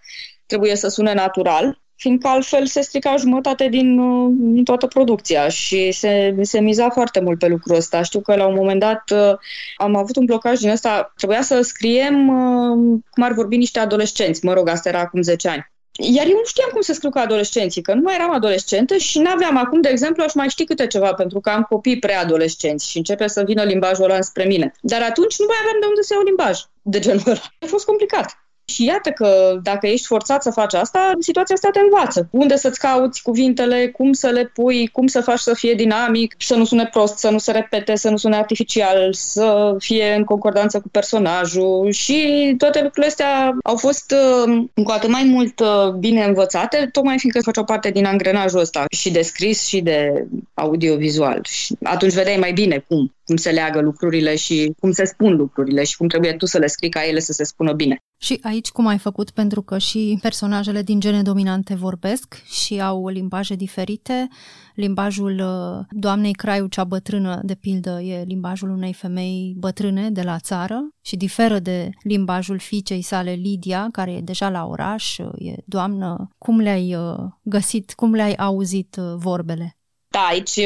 trebuie 0.47 0.77
să 0.77 0.89
sune 0.89 1.15
natural 1.15 1.81
fiindcă 2.01 2.29
altfel 2.29 2.67
se 2.67 2.81
strica 2.81 3.17
jumătate 3.17 3.69
din, 3.69 3.99
uh, 3.99 4.33
din 4.37 4.65
toată 4.65 4.87
producția 4.87 5.49
și 5.49 5.93
se, 5.93 6.35
se 6.41 6.61
miza 6.61 6.91
foarte 6.91 7.21
mult 7.21 7.39
pe 7.39 7.47
lucrul 7.47 7.77
ăsta. 7.77 8.03
Știu 8.03 8.21
că 8.21 8.37
la 8.37 8.47
un 8.47 8.55
moment 8.55 8.81
dat 8.81 9.03
uh, 9.15 9.39
am 9.77 9.97
avut 9.97 10.17
un 10.17 10.25
blocaj 10.25 10.59
din 10.59 10.71
ăsta, 10.71 11.13
trebuia 11.17 11.43
să 11.43 11.61
scriem 11.61 12.29
uh, 12.29 13.01
cum 13.11 13.23
ar 13.23 13.33
vorbi 13.33 13.57
niște 13.57 13.79
adolescenți, 13.79 14.45
mă 14.45 14.53
rog, 14.53 14.69
asta 14.69 14.89
era 14.89 15.01
acum 15.01 15.23
10 15.23 15.49
ani. 15.49 15.73
Iar 15.93 16.27
eu 16.27 16.33
nu 16.33 16.45
știam 16.45 16.69
cum 16.73 16.81
să 16.81 16.93
scriu 16.93 17.11
ca 17.11 17.21
adolescenții, 17.21 17.83
că 17.83 17.95
nu 17.95 18.01
mai 18.01 18.15
eram 18.15 18.31
adolescentă 18.31 18.97
și 18.97 19.19
nu 19.19 19.31
aveam 19.31 19.57
acum, 19.57 19.81
de 19.81 19.89
exemplu, 19.89 20.23
aș 20.23 20.35
mai 20.35 20.49
ști 20.49 20.65
câte 20.65 20.87
ceva, 20.87 21.13
pentru 21.15 21.41
că 21.41 21.51
am 21.51 21.63
copii 21.63 21.99
preadolescenți 21.99 22.91
și 22.91 22.97
începe 22.97 23.27
să 23.27 23.43
vină 23.43 23.63
limbajul 23.63 24.05
ăla 24.05 24.21
spre 24.21 24.45
mine. 24.45 24.73
Dar 24.81 25.03
atunci 25.03 25.39
nu 25.39 25.47
mai 25.49 25.57
aveam 25.61 25.77
de 25.81 25.87
unde 25.87 26.03
să 26.03 26.13
iau 26.15 26.23
limbaj 26.25 26.59
de 26.83 26.99
genul 26.99 27.23
ăla. 27.27 27.41
A 27.61 27.67
fost 27.67 27.85
complicat. 27.85 28.50
Și 28.71 28.85
iată 28.85 29.11
că 29.11 29.59
dacă 29.63 29.87
ești 29.87 30.07
forțat 30.07 30.43
să 30.43 30.51
faci 30.51 30.75
asta, 30.75 31.13
situația 31.19 31.55
asta 31.55 31.69
te 31.73 31.81
învață. 31.81 32.29
Unde 32.31 32.57
să-ți 32.57 32.79
cauți 32.79 33.23
cuvintele, 33.23 33.89
cum 33.89 34.13
să 34.13 34.29
le 34.29 34.45
pui, 34.55 34.87
cum 34.87 35.07
să 35.07 35.21
faci 35.21 35.39
să 35.39 35.55
fie 35.55 35.75
dinamic, 35.75 36.35
să 36.39 36.55
nu 36.55 36.65
sune 36.65 36.87
prost, 36.87 37.19
să 37.19 37.31
nu 37.31 37.39
se 37.39 37.53
repete, 37.53 37.97
să 37.97 38.11
nu 38.11 38.17
sune 38.17 38.37
artificial, 38.37 39.13
să 39.13 39.75
fie 39.79 40.15
în 40.17 40.25
concordanță 40.25 40.81
cu 40.81 40.89
personajul 40.89 41.91
și 41.91 42.55
toate 42.59 42.83
lucrurile 42.83 43.07
astea 43.07 43.57
au 43.63 43.77
fost 43.77 44.15
uh, 44.45 44.65
cu 44.85 44.91
atât 44.91 45.11
mai 45.11 45.25
mult 45.25 45.61
uh, 45.61 45.93
bine 45.99 46.25
învățate, 46.25 46.89
tocmai 46.93 47.19
fiindcă 47.19 47.41
făceau 47.43 47.65
parte 47.65 47.91
din 47.91 48.05
angrenajul 48.05 48.61
ăsta 48.61 48.85
și 48.91 49.11
de 49.11 49.23
scris 49.23 49.67
și 49.67 49.81
de 49.81 50.27
audiovizual. 50.55 51.41
Și 51.49 51.77
atunci 51.83 52.13
vedeai 52.13 52.37
mai 52.37 52.53
bine 52.53 52.85
cum, 52.89 53.15
cum 53.27 53.37
se 53.37 53.51
leagă 53.51 53.81
lucrurile 53.81 54.37
și 54.37 54.73
cum 54.81 54.93
se 54.93 55.05
spun 55.05 55.37
lucrurile 55.37 55.85
și 55.85 55.97
cum 55.97 56.09
trebuie 56.09 56.33
tu 56.33 56.47
să 56.47 56.59
le 56.59 56.67
scrii 56.67 56.91
ca 56.91 57.07
ele 57.07 57.21
să 57.21 57.33
se 57.33 57.45
spună 57.45 57.73
bine. 57.73 58.03
Și 58.23 58.39
aici 58.43 58.71
cum 58.71 58.87
ai 58.87 58.99
făcut? 58.99 59.31
Pentru 59.31 59.63
că 59.63 59.79
și 59.79 60.19
personajele 60.23 60.83
din 60.83 61.01
gene 61.01 61.23
dominante 61.23 61.75
vorbesc 61.75 62.43
și 62.45 62.81
au 62.81 63.09
limbaje 63.09 63.55
diferite. 63.55 64.29
Limbajul 64.75 65.39
uh, 65.39 65.87
doamnei 65.91 66.33
Craiu 66.33 66.67
cea 66.67 66.85
bătrână, 66.85 67.41
de 67.43 67.55
pildă, 67.55 68.01
e 68.01 68.25
limbajul 68.27 68.71
unei 68.71 68.93
femei 68.93 69.55
bătrâne 69.59 70.11
de 70.11 70.23
la 70.23 70.39
țară 70.39 70.89
și 71.01 71.17
diferă 71.17 71.59
de 71.59 71.91
limbajul 72.03 72.59
fiicei 72.59 73.03
sale 73.03 73.33
Lidia, 73.33 73.89
care 73.93 74.13
e 74.13 74.21
deja 74.21 74.51
la 74.51 74.67
oraș, 74.67 75.19
e 75.19 75.55
doamnă. 75.65 76.29
Cum 76.39 76.59
le-ai 76.59 76.95
uh, 76.95 77.17
găsit, 77.43 77.93
cum 77.95 78.15
le-ai 78.15 78.35
auzit 78.35 78.97
uh, 78.97 79.15
vorbele? 79.17 79.77
Da, 80.09 80.21
aici 80.21 80.61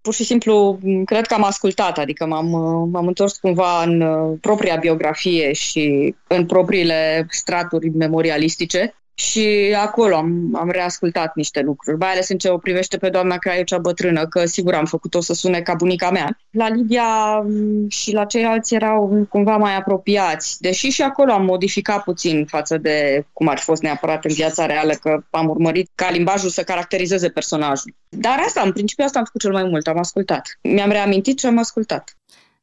pur 0.00 0.14
și 0.14 0.24
simplu 0.24 0.78
cred 1.04 1.26
că 1.26 1.34
am 1.34 1.44
ascultat, 1.44 1.98
adică 1.98 2.26
m-am, 2.26 2.48
m-am 2.90 3.06
întors 3.06 3.36
cumva 3.36 3.82
în 3.82 4.00
uh, 4.00 4.38
propria 4.40 4.76
biografie 4.76 5.52
și 5.52 6.14
în 6.26 6.46
propriile 6.46 7.26
straturi 7.30 7.88
memorialistice 7.88 8.94
și 9.18 9.76
acolo 9.78 10.16
am, 10.16 10.50
am 10.52 10.70
reascultat 10.70 11.34
niște 11.34 11.60
lucruri, 11.60 11.98
mai 11.98 12.10
ales 12.10 12.28
în 12.28 12.38
ce 12.38 12.48
o 12.48 12.58
privește 12.58 12.96
pe 12.96 13.08
doamna 13.08 13.36
Craiu 13.36 13.62
cea 13.62 13.78
bătrână, 13.78 14.26
că 14.26 14.44
sigur 14.44 14.74
am 14.74 14.84
făcut-o 14.84 15.20
să 15.20 15.34
sune 15.34 15.60
ca 15.60 15.74
bunica 15.74 16.10
mea. 16.10 16.38
La 16.50 16.68
Lidia 16.68 17.38
mm, 17.38 17.88
și 17.88 18.12
la 18.12 18.24
ceilalți 18.24 18.74
erau 18.74 19.26
cumva 19.28 19.56
mai 19.56 19.76
apropiați, 19.76 20.60
deși 20.60 20.88
și 20.88 21.02
acolo 21.02 21.32
am 21.32 21.44
modificat 21.44 22.02
puțin 22.02 22.46
față 22.46 22.76
de 22.76 23.24
cum 23.32 23.48
ar 23.48 23.58
fi 23.58 23.64
fost 23.64 23.82
neapărat 23.82 24.24
în 24.24 24.34
viața 24.34 24.66
reală, 24.66 24.92
că 24.92 25.22
am 25.30 25.48
urmărit 25.48 25.90
ca 25.94 26.10
limbajul 26.10 26.50
să 26.50 26.62
caracterizeze 26.62 27.28
personajul. 27.28 27.94
Dar 28.08 28.38
asta, 28.46 28.60
în 28.60 28.72
principiu, 28.72 29.04
asta 29.04 29.18
am 29.18 29.24
făcut 29.24 29.40
cel 29.40 29.52
mai 29.52 29.64
mult, 29.64 29.86
am 29.86 29.98
ascultat. 29.98 30.58
Mi-am 30.62 30.90
reamintit 30.90 31.38
și 31.38 31.46
am 31.46 31.58
ascultat. 31.58 32.16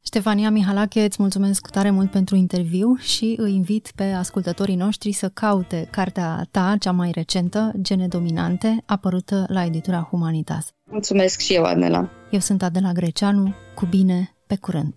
Ștefania 0.07 0.49
Mihalache, 0.49 1.03
îți 1.03 1.17
mulțumesc 1.19 1.69
tare 1.69 1.89
mult 1.89 2.11
pentru 2.11 2.35
interviu 2.35 2.95
și 2.95 3.35
îi 3.37 3.53
invit 3.53 3.91
pe 3.95 4.03
ascultătorii 4.03 4.75
noștri 4.75 5.11
să 5.11 5.29
caute 5.29 5.87
cartea 5.91 6.47
ta, 6.51 6.75
cea 6.79 6.91
mai 6.91 7.11
recentă, 7.11 7.71
Gene 7.81 8.07
Dominante, 8.07 8.83
apărută 8.85 9.45
la 9.47 9.63
editura 9.63 10.07
Humanitas. 10.09 10.67
Mulțumesc 10.91 11.39
și 11.39 11.53
eu, 11.53 11.63
Anela. 11.63 12.09
Eu 12.31 12.39
sunt 12.39 12.63
Adela 12.63 12.91
Greceanu, 12.91 13.53
cu 13.75 13.85
bine, 13.85 14.35
pe 14.47 14.55
curând! 14.55 14.95